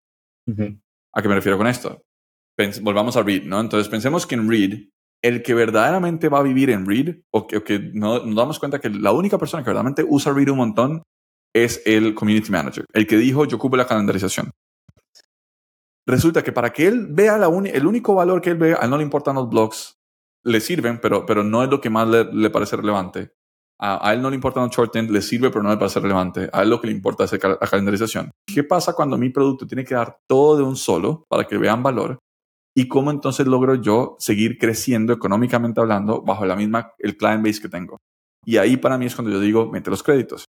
[1.13, 2.03] ¿A qué me refiero con esto?
[2.81, 3.59] Volvamos a Read, ¿no?
[3.59, 4.79] Entonces pensemos que en Read,
[5.21, 8.89] el que verdaderamente va a vivir en Read, o que, no, nos damos cuenta que
[8.89, 11.03] la única persona que verdaderamente usa Read un montón
[11.55, 14.51] es el Community Manager, el que dijo yo ocupo la calendarización.
[16.05, 18.89] Resulta que para que él vea la el único valor que él ve, a él
[18.89, 19.95] no le importan los blogs,
[20.43, 23.31] le sirven, pero, pero no es lo que más le, parece relevante.
[23.79, 26.49] A, él no le importan los short le sirve, pero no le parece relevante.
[26.51, 28.31] A él lo que le importa es la calendarización.
[28.45, 31.81] ¿Qué pasa cuando mi producto tiene que dar todo de un solo para que vean
[31.83, 32.19] valor?
[32.75, 37.61] Y cómo entonces logro yo seguir creciendo económicamente hablando bajo la misma, el client base
[37.61, 37.99] que tengo.
[38.45, 40.45] Y ahí para mí es cuando yo digo, mete los créditos.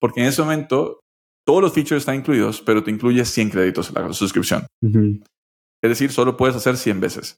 [0.00, 1.00] Porque en ese momento
[1.46, 4.66] todos los features están incluidos, pero te incluye 100 créditos en la suscripción.
[4.82, 7.36] Es decir, solo puedes hacer 100 veces.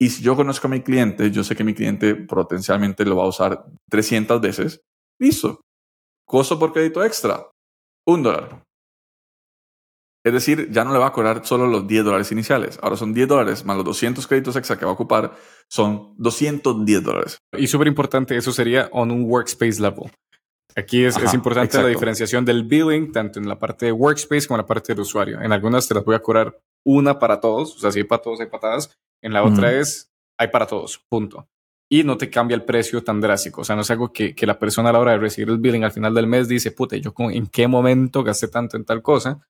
[0.00, 3.24] Y si yo conozco a mi cliente, yo sé que mi cliente potencialmente lo va
[3.24, 4.80] a usar 300 veces.
[5.20, 5.60] Listo.
[6.26, 7.50] Costo por crédito extra.
[8.06, 8.62] Un dólar.
[10.24, 12.78] Es decir, ya no le va a cobrar solo los 10 dólares iniciales.
[12.80, 15.32] Ahora son 10 dólares más los 200 créditos extra que va a ocupar,
[15.68, 17.38] son 210 dólares.
[17.58, 20.10] Y súper importante, eso sería on un workspace level.
[20.76, 24.56] Aquí es, es importante la diferenciación del billing, tanto en la parte de workspace como
[24.56, 25.40] en la parte del usuario.
[25.40, 28.22] En algunas te las voy a cobrar una para todos, o sea, si hay para
[28.22, 28.96] todos, hay patadas.
[29.20, 31.46] En la otra es, hay para todos, punto.
[31.90, 33.60] Y no te cambia el precio tan drástico.
[33.60, 35.58] O sea, no es algo que, que la persona a la hora de recibir el
[35.58, 39.02] billing al final del mes dice, puta, yo en qué momento gasté tanto en tal
[39.02, 39.46] cosa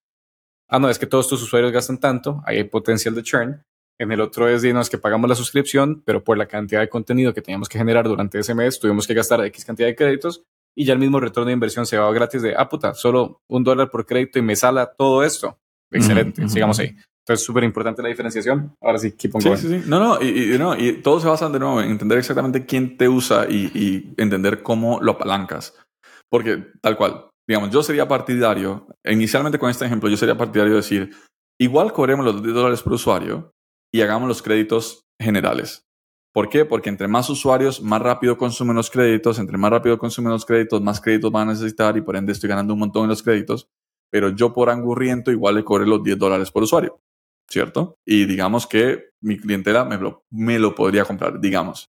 [0.73, 3.63] ah, no, es que todos tus usuarios gastan tanto, ahí hay potencial de churn.
[4.01, 7.35] En el otro es, digamos, que pagamos la suscripción, pero por la cantidad de contenido
[7.35, 10.43] que teníamos que generar durante ese mes, tuvimos que gastar X cantidad de créditos
[10.75, 13.63] y ya el mismo retorno de inversión se va gratis de, ah, puta, solo un
[13.63, 15.59] dólar por crédito y me sala todo esto.
[15.91, 16.97] Excelente, sigamos ahí.
[17.25, 18.75] Entonces, súper importante la diferenciación.
[18.81, 19.83] Ahora sí, keep on sí, Sí, sí.
[19.87, 23.09] No, no y, no, y todo se basa de nuevo en entender exactamente quién te
[23.09, 25.75] usa y, y entender cómo lo apalancas.
[26.31, 30.79] Porque, tal cual, digamos, yo sería partidario, inicialmente con este ejemplo, yo sería partidario de
[30.79, 31.11] decir,
[31.61, 33.53] igual cobremos los 10 dólares por usuario
[33.93, 35.85] y hagamos los créditos generales.
[36.33, 36.65] ¿Por qué?
[36.65, 40.81] Porque entre más usuarios, más rápido consumen los créditos, entre más rápido consumen los créditos,
[40.81, 43.69] más créditos van a necesitar y por ende estoy ganando un montón en los créditos,
[44.11, 47.01] pero yo por angurriento igual le cobré los 10 dólares por usuario,
[47.51, 47.99] ¿cierto?
[48.07, 51.91] Y digamos que mi clientela me lo, me lo podría comprar, digamos.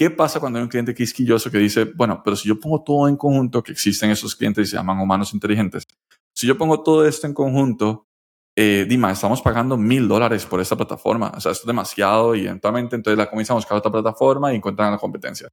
[0.00, 3.06] ¿Qué pasa cuando hay un cliente quisquilloso que dice, bueno, pero si yo pongo todo
[3.06, 5.86] en conjunto, que existen esos clientes y se llaman humanos inteligentes,
[6.34, 8.06] si yo pongo todo esto en conjunto,
[8.56, 12.46] eh, Dima, estamos pagando mil dólares por esta plataforma, o sea, esto es demasiado y
[12.46, 15.50] eventualmente entonces la comenzamos a buscar otra plataforma y encuentran la competencia.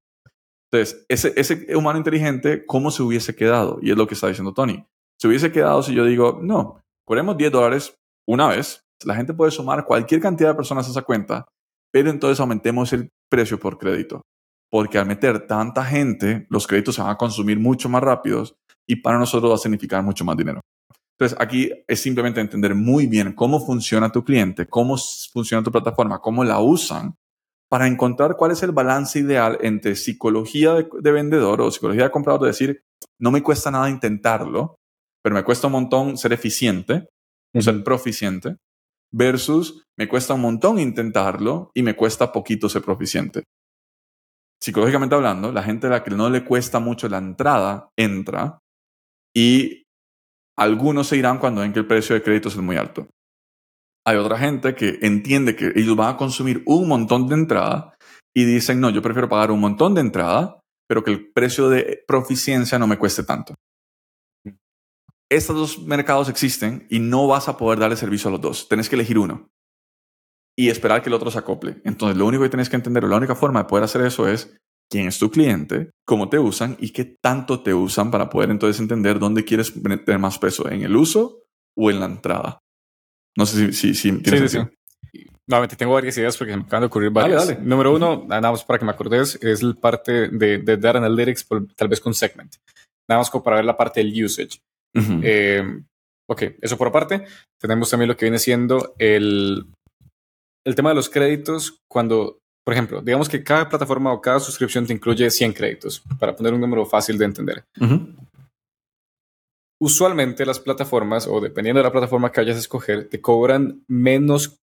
[0.71, 3.79] Entonces, ese, ese humano inteligente, ¿cómo se hubiese quedado?
[3.81, 4.81] Y es lo que está diciendo Tony.
[5.19, 9.51] Se hubiese quedado si yo digo, no, cobremos 10 dólares una vez, la gente puede
[9.51, 11.49] sumar cualquier cantidad de personas a esa cuenta,
[11.91, 14.21] pero entonces aumentemos el precio por crédito
[14.69, 18.55] porque al meter tanta gente, los créditos se van a consumir mucho más rápidos
[18.87, 20.61] y para nosotros va a significar mucho más dinero.
[21.17, 24.97] Entonces, aquí es simplemente entender muy bien cómo funciona tu cliente, cómo
[25.33, 27.15] funciona tu plataforma, cómo la usan,
[27.69, 32.41] para encontrar cuál es el balance ideal entre psicología de, vendedor o psicología de comprador,
[32.41, 32.81] de decir,
[33.19, 34.75] no me cuesta nada intentarlo,
[35.23, 37.07] pero me cuesta un montón ser eficiente,
[37.59, 38.55] ser proficiente,
[39.11, 43.43] versus me cuesta un montón intentarlo y me cuesta poquito ser proficiente
[44.61, 48.59] psicológicamente hablando, la gente a la que no le cuesta mucho la entrada entra
[49.35, 49.83] y
[50.57, 53.07] algunos se irán cuando ven que el precio de créditos es muy alto.
[54.05, 57.95] Hay otra gente que entiende que ellos van a consumir un montón de entrada
[58.35, 62.03] y dicen, no, yo prefiero pagar un montón de entrada, pero que el precio de
[62.07, 63.53] proficiencia no me cueste tanto.
[65.29, 68.67] estos dos mercados existen y no vas a poder darle servicio a los dos.
[68.69, 69.49] Tienes que elegir uno
[70.57, 71.77] y esperar que el otro se acople.
[71.83, 74.57] Entonces, lo único que tienes que entender, la única forma de poder hacer eso es
[74.89, 78.79] quién es tu cliente, cómo te usan y qué tanto te usan para poder entonces
[78.79, 81.43] entender dónde quieres tener más peso, en el uso
[81.77, 82.59] o en la entrada.
[83.37, 84.59] No sé si, si, tienes sí,
[85.47, 87.59] Nuevamente, tengo varias ideas porque me acaban de ocurrir varias.
[87.61, 91.47] Número uno, nada más para que me acordes, es la parte de, de Data Analytics,
[91.75, 92.55] tal vez con Segment.
[93.07, 94.59] Nada más como para ver la parte del usage.
[94.93, 95.63] Eh,
[96.27, 97.23] ok, eso por aparte.
[97.61, 99.67] Tenemos también lo que viene siendo el,
[100.67, 101.81] el tema de los créditos.
[101.87, 106.35] Cuando, por ejemplo, digamos que cada plataforma o cada suscripción te incluye 100 créditos, para
[106.35, 107.63] poner un número fácil de entender.
[109.79, 114.59] Usualmente las plataformas, o dependiendo de la plataforma que vayas a escoger, te cobran menos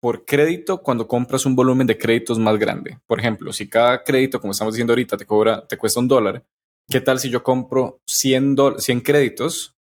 [0.00, 2.98] por crédito cuando compras un volumen de créditos más grande.
[3.06, 6.44] Por ejemplo, si cada crédito, como estamos diciendo ahorita, te cobra, te cuesta un dólar,
[6.88, 9.74] ¿Qué tal si yo compro 100, 100 créditos?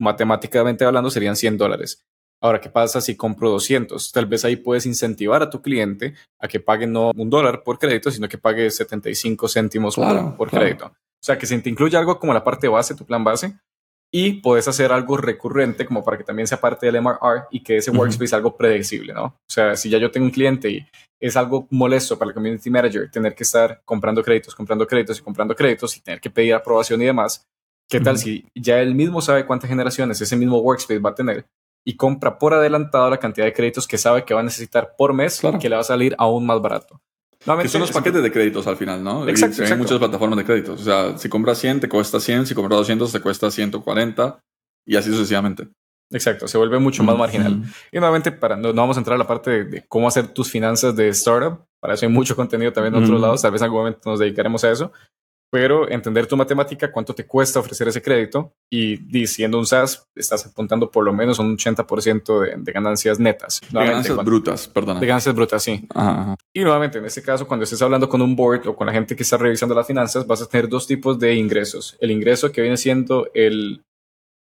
[0.00, 2.04] Matemáticamente hablando serían 100 dólares.
[2.42, 4.12] Ahora, ¿qué pasa si compro 200?
[4.12, 7.78] Tal vez ahí puedes incentivar a tu cliente a que pague no un dólar por
[7.78, 10.86] crédito, sino que pague 75 céntimos por, crédito.
[10.86, 13.58] O sea, que si te incluye algo como la parte base, tu plan base,
[14.12, 17.76] y puedes hacer algo recurrente como para que también sea parte del MRR y que
[17.76, 19.24] ese workspace sea algo predecible, ¿no?
[19.24, 20.86] O sea, si ya yo tengo un cliente y
[21.20, 25.22] es algo molesto para el community manager tener que estar comprando créditos, comprando créditos y
[25.22, 27.46] comprando créditos y tener que pedir aprobación y demás,
[27.88, 31.44] ¿qué tal si ya él mismo sabe cuántas generaciones ese mismo workspace va a tener
[31.84, 35.12] y compra por adelantado la cantidad de créditos que sabe que va a necesitar por
[35.12, 37.00] mes y que le va a salir aún más barato?
[37.62, 39.26] que son los paquetes de créditos al final, ¿no?
[39.26, 40.80] Exacto, Hay muchas plataformas de créditos.
[40.80, 42.46] O sea, si compras 100, te cuesta 100.
[42.46, 44.40] Si compras 200, te cuesta 140.
[44.86, 45.68] Y así sucesivamente.
[46.12, 47.62] Exacto, se vuelve mucho más marginal.
[47.90, 50.94] Y nuevamente, para, no, vamos a entrar a la parte de, cómo hacer tus finanzas
[50.96, 51.64] de startup.
[51.80, 53.40] Para eso hay mucho contenido también de otros lados.
[53.40, 54.92] Tal vez en algún momento nos dedicaremos a eso
[55.50, 60.46] pero entender tu matemática, cuánto te cuesta ofrecer ese crédito y diciendo un SaaS, estás
[60.46, 63.60] apuntando por lo menos un 80% de, de, ganancias netas.
[63.68, 65.00] De ganancias brutas, perdón.
[65.00, 65.88] De ganancias brutas, sí.
[66.52, 69.16] Y nuevamente, en este caso, cuando estés hablando con un board o con la gente
[69.16, 71.96] que está revisando las finanzas, vas a tener dos tipos de ingresos.
[72.00, 73.82] El ingreso que viene siendo el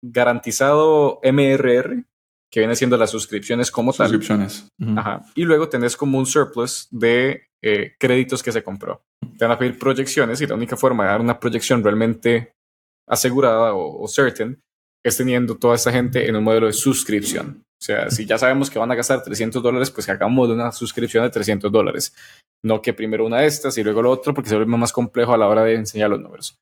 [0.03, 2.05] garantizado MRR,
[2.51, 4.09] que viene siendo las suscripciones como tal.
[4.09, 4.69] Suscripciones.
[4.97, 5.25] Ajá.
[5.35, 9.05] Y luego tenés como un surplus de eh, créditos que se compró.
[9.39, 12.55] Te van a pedir proyecciones y la única forma de dar una proyección realmente
[13.09, 14.63] asegurada o, certain
[15.09, 17.63] es teniendo toda esta gente en un modelo de suscripción.
[17.79, 20.73] O sea, si ya sabemos que van a gastar 300 dólares, pues que hagamos una
[20.73, 22.15] suscripción de 300 dólares.
[22.63, 25.35] No que primero una de estas y luego lo otro, porque se vuelve más complejo
[25.35, 26.59] a la hora de enseñar los números.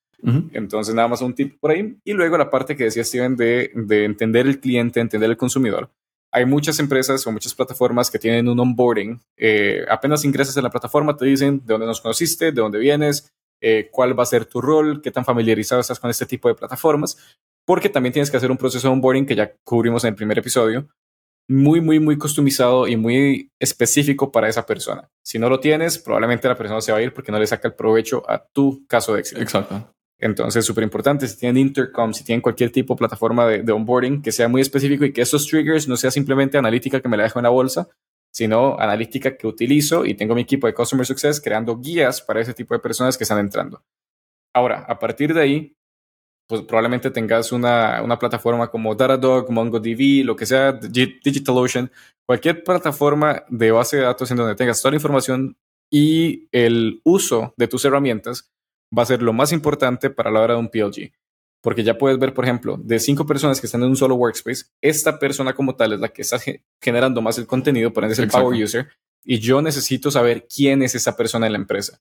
[0.52, 1.98] Entonces, nada más un tip por ahí.
[2.02, 5.90] Y luego la parte que decía Steven de, de entender el cliente, entender el consumidor
[6.34, 9.20] hay muchas empresas o muchas plataformas que tienen un onboarding.
[9.36, 13.32] Eh, apenas ingresas en la plataforma, te dicen de dónde nos conociste, de dónde vienes,
[13.60, 16.56] eh, cuál va a ser tu rol, qué tan familiarizado estás con este tipo de
[16.56, 20.14] plataformas, porque también tienes que hacer un proceso de onboarding que ya cubrimos en el
[20.14, 20.88] primer episodio,
[21.48, 25.10] muy, muy, muy customizado y muy específico para esa persona.
[25.22, 27.68] Si no lo tienes, probablemente la persona se va a ir porque no le saca
[27.68, 29.40] el provecho a tu caso de éxito.
[29.40, 29.94] Exacto.
[30.18, 34.32] Entonces, súper importante, si tienen intercom, si tienen cualquier tipo de plataforma de, onboarding que
[34.32, 37.40] sea muy específico y que esos triggers no sea simplemente analítica que me la dejo
[37.40, 37.88] en la bolsa,
[38.32, 42.54] sino analítica que utilizo y tengo mi equipo de Customer Success creando guías para ese
[42.54, 43.82] tipo de personas que están entrando.
[44.54, 45.73] Ahora, a partir de ahí,
[46.46, 51.90] pues probablemente tengas una, una plataforma como Datadog, MongoDB, lo que sea, DigitalOcean,
[52.26, 55.56] cualquier plataforma de base de datos en donde tengas toda la información
[55.90, 58.50] y el uso de tus herramientas
[58.96, 61.12] va a ser lo más importante para la hora de un PLG.
[61.62, 64.66] Porque ya puedes ver, por ejemplo, de cinco personas que están en un solo workspace,
[64.82, 66.38] esta persona como tal es la que está
[66.80, 68.88] generando más el contenido, por ende es el power user,
[69.24, 72.00] y yo necesito saber quién es esa persona en la empresa.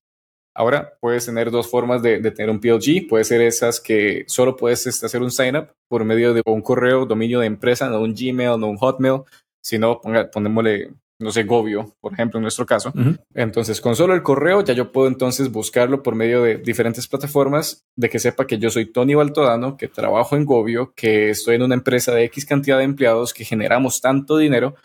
[0.55, 3.07] Ahora puedes tener dos formas de, tener un PLG.
[3.07, 6.61] Puede ser esas que solo puedes este, hacer un sign up por medio de un
[6.61, 9.21] correo, dominio de empresa, no un Gmail, no un Hotmail,
[9.61, 10.91] sino ponga, ponémosle
[11.23, 12.91] no sé, Gobio, por ejemplo, en nuestro caso.
[13.33, 17.85] Entonces, con solo el correo ya yo puedo entonces buscarlo por medio de diferentes plataformas,
[17.95, 21.63] de que sepa que yo soy Tony Baltodano, que trabajo en Gobio, que estoy en
[21.63, 24.75] una empresa de X cantidad de empleados, que generamos tanto dinero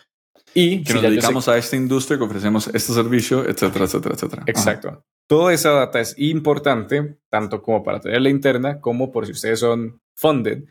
[0.53, 4.43] y que nos dedicamos a esta industria, que ofrecemos este servicio, etcétera, etcétera, etcétera.
[4.47, 5.03] Exacto.
[5.29, 10.01] Toda esa data es importante, tanto como para tenerla interna, como por si ustedes son
[10.15, 10.63] funded,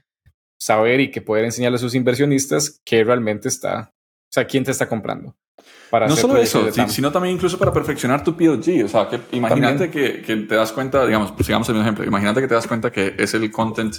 [0.59, 4.73] saber y que poder enseñarle a sus inversionistas que realmente está, o sea, quién te
[4.73, 5.37] está comprando
[5.93, 8.85] no solo eso, sino también incluso para perfeccionar tu PLG.
[8.85, 12.41] O sea, que imagínate que, que, te das cuenta, digamos, sigamos el mismo ejemplo, imagínate
[12.41, 13.97] que te das cuenta que es el content,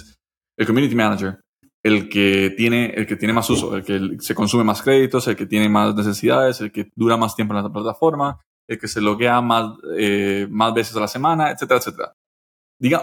[0.56, 1.40] el community manager,
[1.82, 5.36] el que tiene, el que tiene más uso, el que se consume más créditos, el
[5.36, 9.00] que tiene más necesidades, el que dura más tiempo en la plataforma, el que se
[9.00, 12.12] loguea más, eh, más veces a la semana, etcétera, etcétera.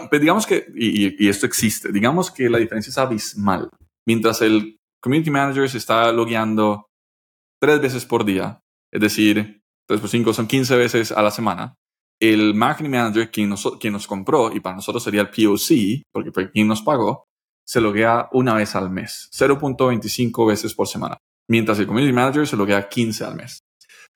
[0.08, 3.68] pues digamos que, y, esto existe, digamos que la diferencia es abismal.
[4.06, 6.86] Mientras el community manager se está logueando
[7.60, 11.74] tres veces por día, es decir, tres por cinco son 15 veces a la semana,
[12.18, 16.32] el marketing manager, quien nos, quien nos compró, y para nosotros sería el POC, porque
[16.32, 17.26] fue quien nos pagó,
[17.66, 22.56] se loguea una vez al mes, 0.25 veces por semana, mientras el community manager se
[22.56, 23.60] loguea 15 al mes.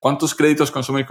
[0.02, 1.06] ¿Cuántos créditos consume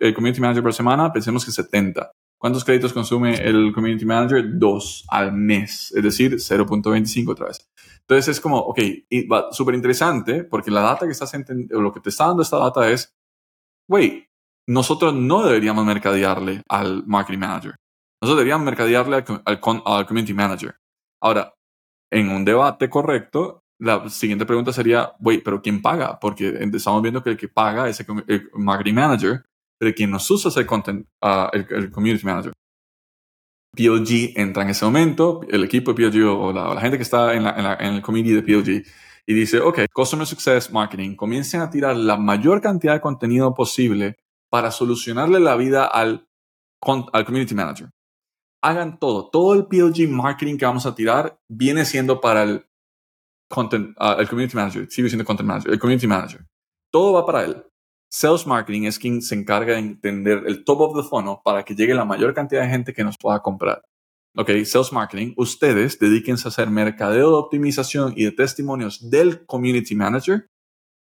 [0.00, 1.12] el community manager por semana?
[1.12, 2.10] Pensemos que 70.
[2.36, 4.58] ¿Cuántos créditos consume el community manager?
[4.58, 7.70] Dos al mes, es decir, 0.25 otra vez.
[8.00, 8.80] Entonces es como, ok,
[9.52, 11.32] súper interesante porque la data que estás
[11.68, 13.14] lo que te está dando esta data es,
[13.88, 14.26] güey,
[14.66, 17.76] nosotros no deberíamos mercadearle al marketing manager.
[18.20, 20.74] Nosotros deberíamos mercadearle al, al, community manager.
[21.22, 21.54] Ahora,
[22.10, 26.18] en un debate correcto, la siguiente pregunta sería, güey, pero ¿quién paga?
[26.20, 29.44] Porque estamos viendo que el que paga es el marketing manager
[29.82, 32.52] pero quien nos usa es el, content, uh, el, community manager.
[33.76, 37.44] PLG entra en ese momento, el equipo de PLG o la, gente que está en,
[37.44, 38.86] en, el community de PLG
[39.26, 44.18] y dice, ok, Customer Success Marketing, comiencen a tirar la mayor cantidad de contenido posible
[44.48, 46.28] para solucionarle la vida al,
[46.80, 47.90] al community manager.
[48.62, 52.66] Hagan todo, todo el PLG marketing que vamos a tirar viene siendo para el
[53.52, 56.46] content, uh, el community manager, sigue siendo content manager, el community manager.
[56.90, 57.62] Todo va para él.
[58.10, 61.74] Sales Marketing es quien se encarga de entender el top of the funnel para que
[61.74, 63.82] llegue la mayor cantidad de gente que nos pueda comprar.
[64.36, 69.94] Ok, Sales Marketing, ustedes dedíquense a hacer mercadeo de optimización y de testimonios del Community
[69.94, 70.46] Manager,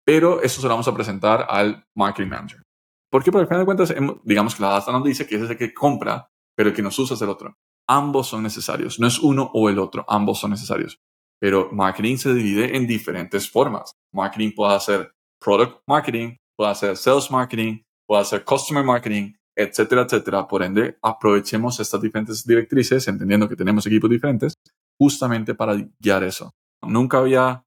[0.06, 2.62] pero eso se lo vamos a presentar al Marketing Manager.
[3.10, 3.22] ¿Por?
[3.22, 5.58] Porque al final de cuentas, digamos que la data nos dice que ese es el
[5.58, 7.54] que compra, pero el que nos usa es el otro.
[7.86, 10.98] Ambos son necesarios, no es uno o el otro, ambos son necesarios.
[11.40, 13.92] Pero marketing se divide en diferentes formas.
[14.12, 20.46] Marketing puede hacer product marketing, puede hacer sales marketing, puede hacer customer marketing, etcétera, etcétera.
[20.48, 24.54] Por ende, aprovechemos estas diferentes directrices, entendiendo que tenemos equipos diferentes,
[24.98, 26.52] justamente para guiar eso.
[26.82, 27.64] Nunca había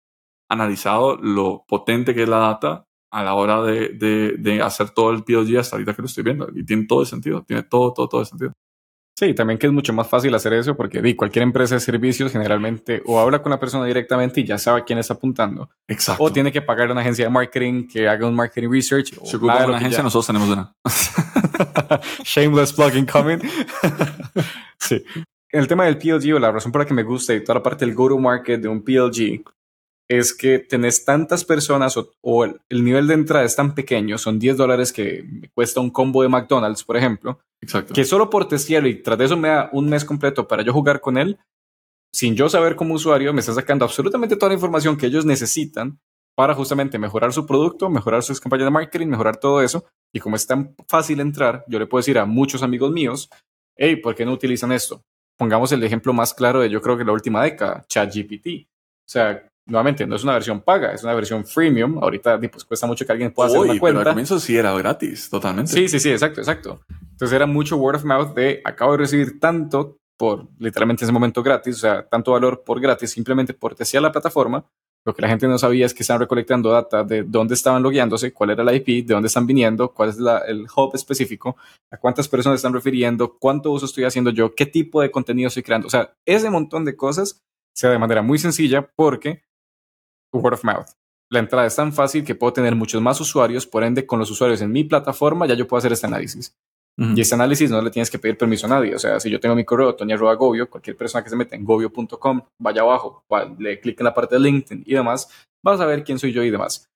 [0.50, 5.12] analizado lo potente que es la data a la hora de, de, de hacer todo
[5.12, 6.50] el POG hasta ahorita que lo estoy viendo.
[6.54, 8.54] Y tiene todo el sentido, tiene todo, todo, todo el sentido.
[9.20, 12.32] Sí, también que es mucho más fácil hacer eso porque di, cualquier empresa de servicios
[12.32, 15.72] generalmente o habla con la persona directamente y ya sabe a quién está apuntando.
[15.88, 16.24] Exacto.
[16.24, 19.16] O tiene que pagar a una agencia de marketing que haga un marketing research.
[19.24, 20.72] Se ocupa una agencia, nosotros tenemos una.
[22.24, 23.40] Shameless plugin coming.
[24.78, 25.04] sí.
[25.50, 27.64] El tema del PLG o la razón por la que me gusta y toda la
[27.64, 29.44] parte del go-to-market de un PLG
[30.10, 34.58] es que tenés tantas personas o, el, nivel de entrada es tan pequeño, son 10
[34.58, 37.94] dólares que me cuesta un combo de McDonald's, por ejemplo, Exacto.
[37.94, 40.72] que solo por testearlo y tras de eso me da un mes completo para yo
[40.72, 41.38] jugar con él,
[42.14, 46.00] sin yo saber como usuario, me está sacando absolutamente toda la información que ellos necesitan
[46.36, 49.86] para justamente mejorar su producto, mejorar sus campañas de marketing, mejorar todo eso.
[50.14, 53.30] Y como es tan fácil entrar, yo le puedo decir a muchos amigos míos,
[53.76, 55.04] hey, ¿por qué no utilizan esto?
[55.36, 58.68] Pongamos el ejemplo más claro de yo creo que la última década, ChatGPT.
[58.68, 61.98] O sea, nuevamente, no es una versión paga, es una versión freemium.
[62.02, 64.00] Ahorita pues, cuesta mucho que alguien pueda hacer una cuenta.
[64.00, 65.72] Pero al comienzo sí era gratis, totalmente.
[65.72, 66.82] Sí, sí, sí, exacto, exacto.
[67.12, 71.44] Entonces era mucho word of mouth de acabo de recibir tanto por literalmente ese momento
[71.44, 74.66] gratis, o sea, tanto valor por gratis, simplemente por testear la plataforma.
[75.06, 78.34] Lo que la gente no sabía es que estaban recolectando data de dónde estaban logueándose,
[78.34, 81.56] cuál era la IP, de dónde están viniendo, cuál es el hub específico,
[81.90, 85.64] a cuántas personas están refiriendo, cuánto uso estoy haciendo yo, qué tipo de contenido estoy
[85.64, 85.88] creando.
[85.88, 87.42] O sea, ese montón de cosas
[87.74, 89.44] se da de manera muy sencilla porque
[90.34, 90.88] word of mouth.
[91.30, 94.32] La entrada es tan fácil que puedo tener muchos más usuarios, por ende, con los
[94.32, 96.56] usuarios en mi plataforma ya yo puedo hacer este análisis.
[97.00, 98.96] Y este análisis no le tienes que pedir permiso a nadie.
[98.96, 99.96] O sea, si yo tengo mi correo,
[100.36, 103.24] Gobio, cualquier persona que se meta en gobio.com, vaya abajo,
[103.60, 105.30] le clique en la parte de LinkedIn y demás,
[105.64, 106.90] vas a ver quién soy yo y demás.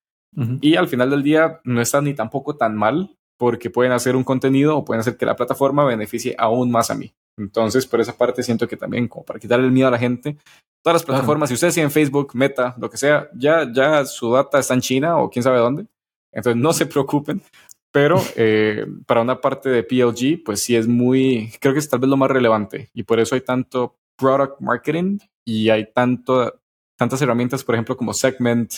[0.60, 4.24] Y al final del día no está ni tampoco tan mal porque pueden hacer un
[4.24, 7.14] contenido o pueden hacer que la plataforma beneficie aún más a mí.
[7.38, 10.38] Entonces, por esa parte siento que también, como para quitarle el miedo a la gente,
[10.84, 14.60] todas las plataformas, si ustedes siguen Facebook, Meta, lo que sea, ya, ya su data
[14.60, 15.86] está en China o quién sabe dónde.
[16.32, 17.42] Entonces, no se preocupen.
[17.92, 22.00] Pero eh, para una parte de PLG, pues sí es muy, creo que es tal
[22.00, 22.90] vez lo más relevante.
[22.94, 26.62] Y por eso hay tanto product marketing y hay tanto,
[26.98, 28.74] tantas herramientas, por ejemplo, como Segment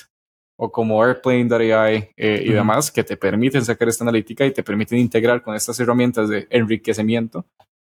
[0.57, 4.97] o como Airplane.ai eh, y demás, que te permiten sacar esta analítica y te permiten
[4.97, 7.45] integrar con estas herramientas de enriquecimiento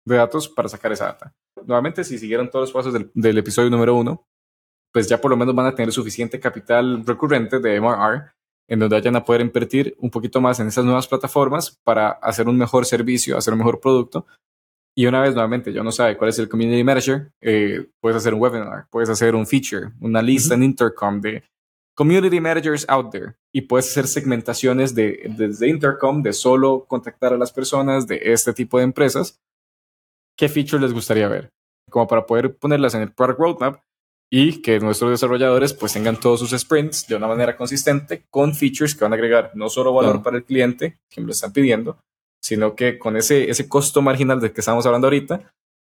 [0.05, 1.35] de datos para sacar esa data.
[1.65, 4.27] Nuevamente, si siguieron todos los pasos del, episodio número uno,
[4.93, 8.33] pues ya por lo menos van a tener suficiente capital recurrente de MRR
[8.69, 12.49] en donde vayan a poder invertir un poquito más en esas nuevas plataformas para hacer
[12.49, 14.27] un mejor servicio, hacer un mejor producto.
[14.97, 18.33] Y una vez nuevamente, yo no sabe cuál es el Community Manager, eh, puedes hacer
[18.33, 21.43] un webinar, puedes hacer un feature, una lista en Intercom de
[21.97, 27.39] Community Managers out there y puedes hacer segmentaciones de, desde Intercom de solo contactar a
[27.39, 29.41] las personas de este tipo de empresas
[30.37, 31.51] ¿qué feature les gustaría ver?
[31.91, 33.83] como para poder ponerlas en el product roadmap
[34.33, 38.95] y que nuestros desarrolladores pues tengan todos sus sprints de una manera consistente con features
[38.95, 41.99] que van a agregar no solo valor para el cliente, que me lo están pidiendo,
[42.41, 45.53] sino que con ese, ese costo marginal del que estamos hablando ahorita,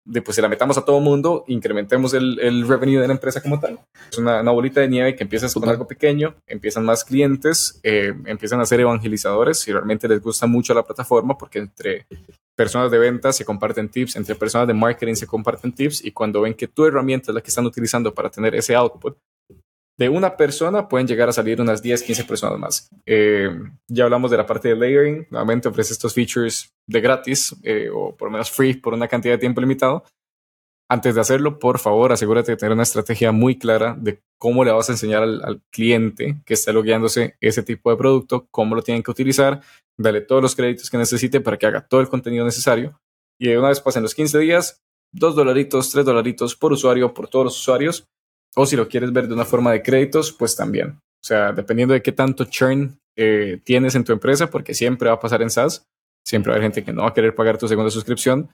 [0.04, 3.41] de pues si la metamos a todo mundo, incrementemos el, el, revenue de la empresa
[3.41, 3.80] como tal.
[4.12, 8.14] Es una, una bolita de nieve que empieza con algo pequeño, empiezan más clientes, eh,
[8.26, 12.08] empiezan a ser evangelizadores si realmente les gusta mucho la plataforma, porque entre
[12.56, 16.41] personas de ventas se comparten tips, entre personas de marketing se comparten tips y cuando
[16.41, 19.18] ven que tu herramienta es la que están utilizando para tener ese output,
[20.02, 22.89] de una persona pueden llegar a salir unas 10, 15 personas más.
[23.06, 23.52] Eh,
[23.88, 25.28] ya hablamos de la parte de layering.
[25.30, 29.36] Nuevamente ofrece estos features de gratis eh, o por lo menos free por una cantidad
[29.36, 30.04] de tiempo limitado.
[30.89, 34.72] Antes de hacerlo, por favor, asegúrate de tener una estrategia muy clara de cómo le
[34.72, 39.04] vas a enseñar al, cliente que está logueándose ese tipo de producto, cómo lo tienen
[39.04, 39.62] que utilizar,
[39.99, 42.99] dale todos los créditos que necesite para que haga todo el contenido necesario.
[43.39, 44.82] Y una vez pasen los 15 días,
[45.14, 48.08] 2 dolaritos, 3 dolaritos por usuario, por todos los usuarios,
[48.56, 50.89] o si lo quieres ver de una forma de créditos, pues también.
[50.89, 55.16] O sea, dependiendo de qué tanto churn eh, tienes en tu empresa, porque siempre va
[55.16, 55.86] a pasar en SaaS,
[56.26, 58.49] siempre va a haber gente que no va a querer pagar tu segunda suscripción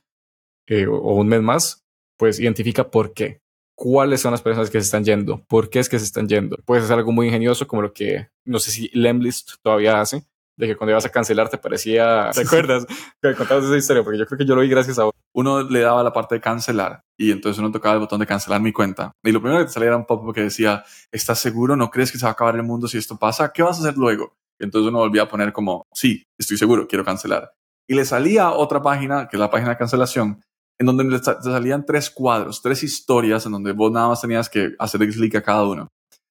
[0.68, 1.86] eh, o, un mes más,
[2.18, 3.40] pues identifica por qué.
[3.76, 5.44] ¿Cuáles son las personas que se están yendo?
[5.48, 6.58] ¿Por qué es que se están yendo?
[6.66, 10.24] Puedes hacer algo muy ingenioso como lo que, no sé si Lemlist todavía hace,
[10.58, 12.86] de que cuando ibas a cancelar te parecía, ¿te acuerdas?
[13.22, 15.82] que contabas esa historia, porque yo creo que yo lo vi gracias a uno le
[15.82, 19.12] daba la parte de cancelar y entonces uno tocaba el botón de cancelar mi cuenta.
[19.24, 21.76] Y lo primero que te salía era un pop que decía, ¿estás seguro?
[21.76, 23.52] ¿No crees que se va a acabar el mundo si esto pasa?
[23.54, 24.34] ¿Qué vas a hacer luego?
[24.60, 27.52] Y entonces uno volvía a poner como, sí, estoy seguro, quiero cancelar.
[27.88, 30.42] Y le salía otra página, que es la página de cancelación,
[30.80, 34.74] en donde le salían tres cuadros, tres historias, en donde vos nada más tenías que
[34.80, 35.88] hacer clic a cada uno.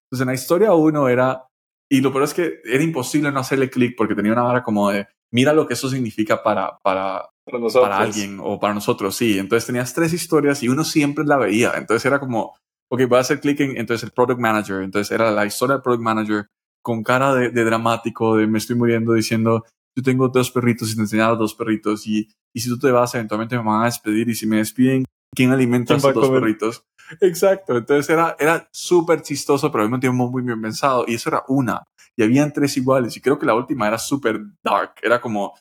[0.07, 1.46] Entonces en la historia uno era
[1.89, 4.91] y lo peor es que era imposible no hacerle clic porque tenía una vara como
[4.91, 9.39] de, mira lo que eso significa para, para, para, alguien o para nosotros, sí.
[9.39, 11.75] Entonces tenías tres historias y uno siempre la veía.
[11.77, 12.57] Entonces era como,
[12.91, 14.83] ok, voy a hacer clic en entonces el Product Manager.
[14.83, 16.47] Entonces era la historia del Product Manager
[16.83, 19.65] con cara de, dramático, de me estoy muriendo diciendo,
[19.97, 23.15] yo tengo dos perritos y te enseñaba dos perritos y, y si tú te vas
[23.15, 25.05] eventualmente me van a despedir y si me despiden,
[25.37, 26.85] ¿quién alimenta a esos dos perritos?
[27.21, 31.05] Exacto, entonces era, era súper chistoso, pero al mismo tiempo muy bien pensado.
[31.07, 31.85] Y eso era una.
[32.17, 33.17] Y habían tres iguales.
[33.17, 34.95] Y creo que la última era súper dark.
[35.03, 35.55] Era como,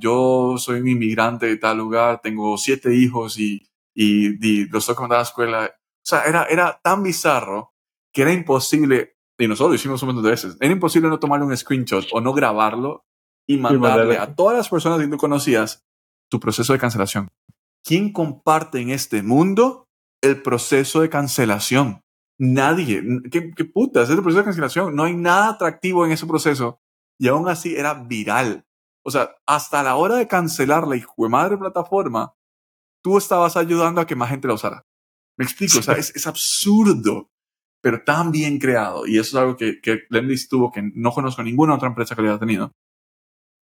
[0.00, 5.02] yo soy un inmigrante de tal lugar, tengo siete hijos y, y, los tengo que
[5.02, 5.66] mandar a la escuela.
[5.66, 7.72] O sea, era, era tan bizarro
[8.12, 11.46] que era imposible, y nosotros lo hicimos un montón de veces, era imposible no tomarle
[11.46, 13.04] un screenshot o no grabarlo
[13.46, 15.84] y mandarle a todas las personas que tú conocías
[16.30, 17.28] tu proceso de cancelación.
[17.88, 19.88] ¿Quién comparte en este mundo
[20.20, 22.02] el proceso de cancelación.
[22.38, 23.02] Nadie.
[23.30, 24.10] ¿Qué, qué putas?
[24.10, 24.94] Es el proceso de cancelación.
[24.94, 26.82] No hay nada atractivo en ese proceso.
[27.18, 28.66] Y aún así era viral.
[29.06, 32.34] O sea, hasta la hora de cancelar la hijo de madre plataforma,
[33.02, 34.84] tú estabas ayudando a que más gente la usara.
[35.38, 37.30] Me explico, o sea, es, es, absurdo,
[37.80, 39.06] pero tan bien creado.
[39.06, 40.02] Y eso es algo que, que
[40.50, 42.72] tuvo, que no conozco ninguna otra empresa que lo haya tenido.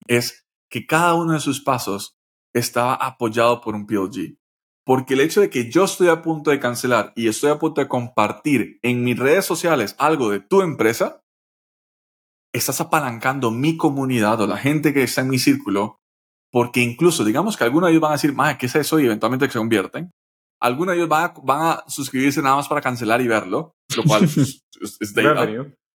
[0.08, 2.16] Es que cada uno de sus pasos
[2.58, 4.36] estaba apoyado por un PLG.
[4.84, 7.80] Porque el hecho de que yo estoy a punto de cancelar y estoy a punto
[7.80, 11.22] de compartir en mis redes sociales algo de tu empresa,
[12.54, 15.98] estás apalancando mi comunidad o la gente que está en mi círculo,
[16.52, 19.00] porque incluso digamos que algunos de ellos van a decir, ¿qué es eso?
[19.00, 20.10] Y eventualmente se convierten.
[20.62, 24.62] Algunos de ellos van a, suscribirse nada más para cancelar y verlo, lo cual es,
[24.80, 25.14] es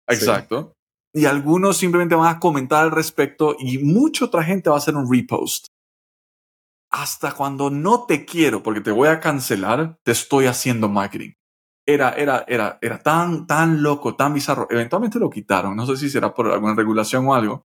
[0.09, 0.73] Exacto.
[1.13, 4.95] Y algunos simplemente van a comentar al respecto y mucha otra gente va a hacer
[4.95, 5.67] un repost
[6.91, 11.33] hasta cuando no te quiero porque te voy a cancelar, te estoy haciendo marketing.
[11.87, 14.67] Era, era, era, era tan, tan loco, tan bizarro.
[14.71, 15.77] Eventualmente lo quitaron.
[15.77, 17.67] No sé si será por alguna regulación o algo.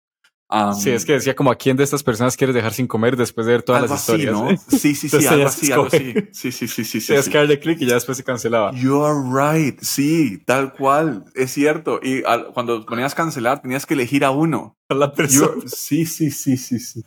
[0.80, 3.48] Sí, es que decía como a quién de estas personas quieres dejar sin comer después
[3.48, 4.34] de ver todas las historias.
[4.34, 4.50] ¿no?
[4.68, 6.14] Sí, sí, sí, algo así, algo así.
[6.32, 7.02] Sí, sí, sí, sí.
[7.02, 7.30] sí, sí.
[7.30, 8.72] que darle clic y ya después se cancelaba.
[8.74, 9.80] You are right.
[9.82, 11.26] Sí, tal cual.
[11.34, 12.00] Es cierto.
[12.02, 12.24] Y
[12.54, 14.78] cuando ponías cancelar, tenías que elegir a uno.
[14.90, 15.64] A la persona.
[15.66, 17.02] sí, sí, sí, sí, sí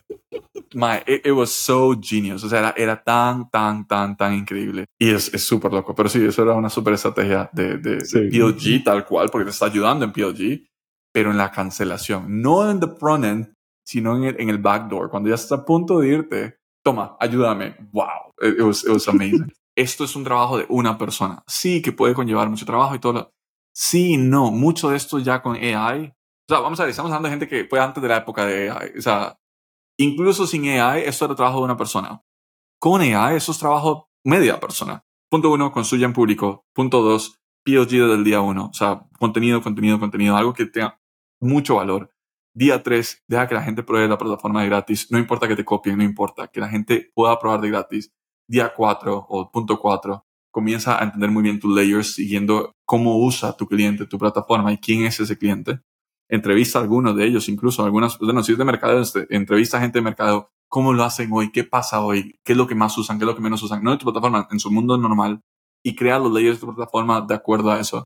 [0.74, 2.44] my, it, was so genius.
[2.44, 4.86] O sea, era, era, tan, tan, tan, tan increíble.
[4.98, 5.94] Y es súper loco.
[5.94, 9.66] Pero sí, eso era una súper estrategia de, de, PLG tal cual, porque te está
[9.66, 10.66] ayudando en PLG,
[11.12, 12.40] pero en la cancelación.
[12.42, 13.54] No en the front end,
[13.84, 15.10] sino en el, en el backdoor.
[15.10, 17.76] Cuando ya estás a punto de irte, toma, ayúdame.
[17.92, 18.34] Wow.
[18.40, 19.52] It, was, it was amazing.
[19.76, 21.42] Esto es un trabajo de una persona.
[21.46, 23.12] Sí, que puede conllevar mucho trabajo y todo.
[23.12, 23.32] Lo,
[23.72, 24.50] sí, no.
[24.50, 26.08] Mucho de esto ya con AI.
[26.08, 28.44] O sea, vamos a ver, estamos hablando de gente que fue antes de la época
[28.44, 28.92] de AI.
[28.98, 29.38] O sea,
[30.00, 32.22] Incluso sin AI, esto era trabajo de una persona.
[32.78, 35.04] Con AI, eso es trabajo media persona.
[35.28, 36.64] Punto uno, construye en público.
[36.72, 38.66] Punto dos, PLG desde el día uno.
[38.66, 41.00] O sea, contenido, contenido, contenido, algo que tenga
[41.40, 42.12] mucho valor.
[42.54, 45.10] Día tres, deja que la gente pruebe la plataforma de gratis.
[45.10, 46.48] No importa que te copien, no importa.
[46.48, 48.12] Que la gente pueda probar de gratis.
[48.48, 53.56] Día cuatro o punto cuatro, comienza a entender muy bien tus layers siguiendo cómo usa
[53.56, 55.80] tu cliente tu plataforma y quién es ese cliente.
[56.28, 59.98] Entrevista a algunos de ellos, incluso algunas, bueno, si es de mercado, entrevista a gente
[59.98, 63.18] de mercado, cómo lo hacen hoy, qué pasa hoy, qué es lo que más usan,
[63.18, 65.42] qué es lo que menos usan, no en tu plataforma, en su mundo normal,
[65.84, 68.04] y crea los layers de tu plataforma de acuerdo a eso.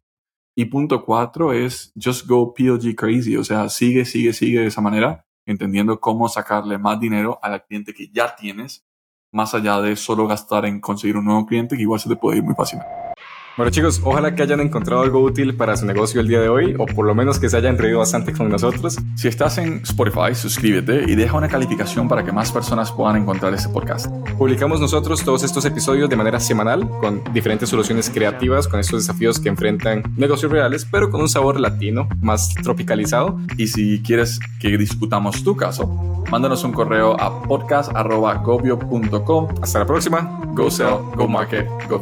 [0.56, 4.82] Y punto cuatro es just go PLG crazy, o sea, sigue, sigue, sigue de esa
[4.82, 8.84] manera, entendiendo cómo sacarle más dinero al cliente que ya tienes,
[9.32, 12.38] más allá de solo gastar en conseguir un nuevo cliente que igual se te puede
[12.38, 13.11] ir muy fácilmente.
[13.54, 16.74] Bueno chicos, ojalá que hayan encontrado algo útil para su negocio el día de hoy
[16.78, 18.96] o por lo menos que se hayan reído bastante con nosotros.
[19.14, 23.52] Si estás en Spotify, suscríbete y deja una calificación para que más personas puedan encontrar
[23.52, 24.06] este podcast.
[24.38, 29.38] Publicamos nosotros todos estos episodios de manera semanal con diferentes soluciones creativas, con estos desafíos
[29.38, 33.38] que enfrentan negocios reales, pero con un sabor latino más tropicalizado.
[33.58, 39.48] Y si quieres que discutamos tu caso, mándanos un correo a podcast.gobio.com.
[39.60, 40.40] Hasta la próxima.
[40.54, 42.00] Go sell, go market, go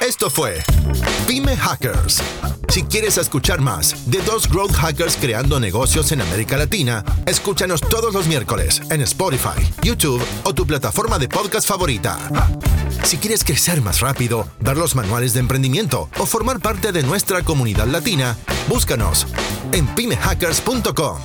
[0.00, 0.62] esto fue
[1.26, 2.22] Pyme Hackers.
[2.68, 8.12] Si quieres escuchar más de dos growth hackers creando negocios en América Latina, escúchanos todos
[8.12, 12.18] los miércoles en Spotify, YouTube o tu plataforma de podcast favorita.
[13.04, 17.42] Si quieres crecer más rápido, ver los manuales de emprendimiento o formar parte de nuestra
[17.42, 18.36] comunidad latina,
[18.68, 19.26] búscanos
[19.72, 21.18] en pymehackers.com.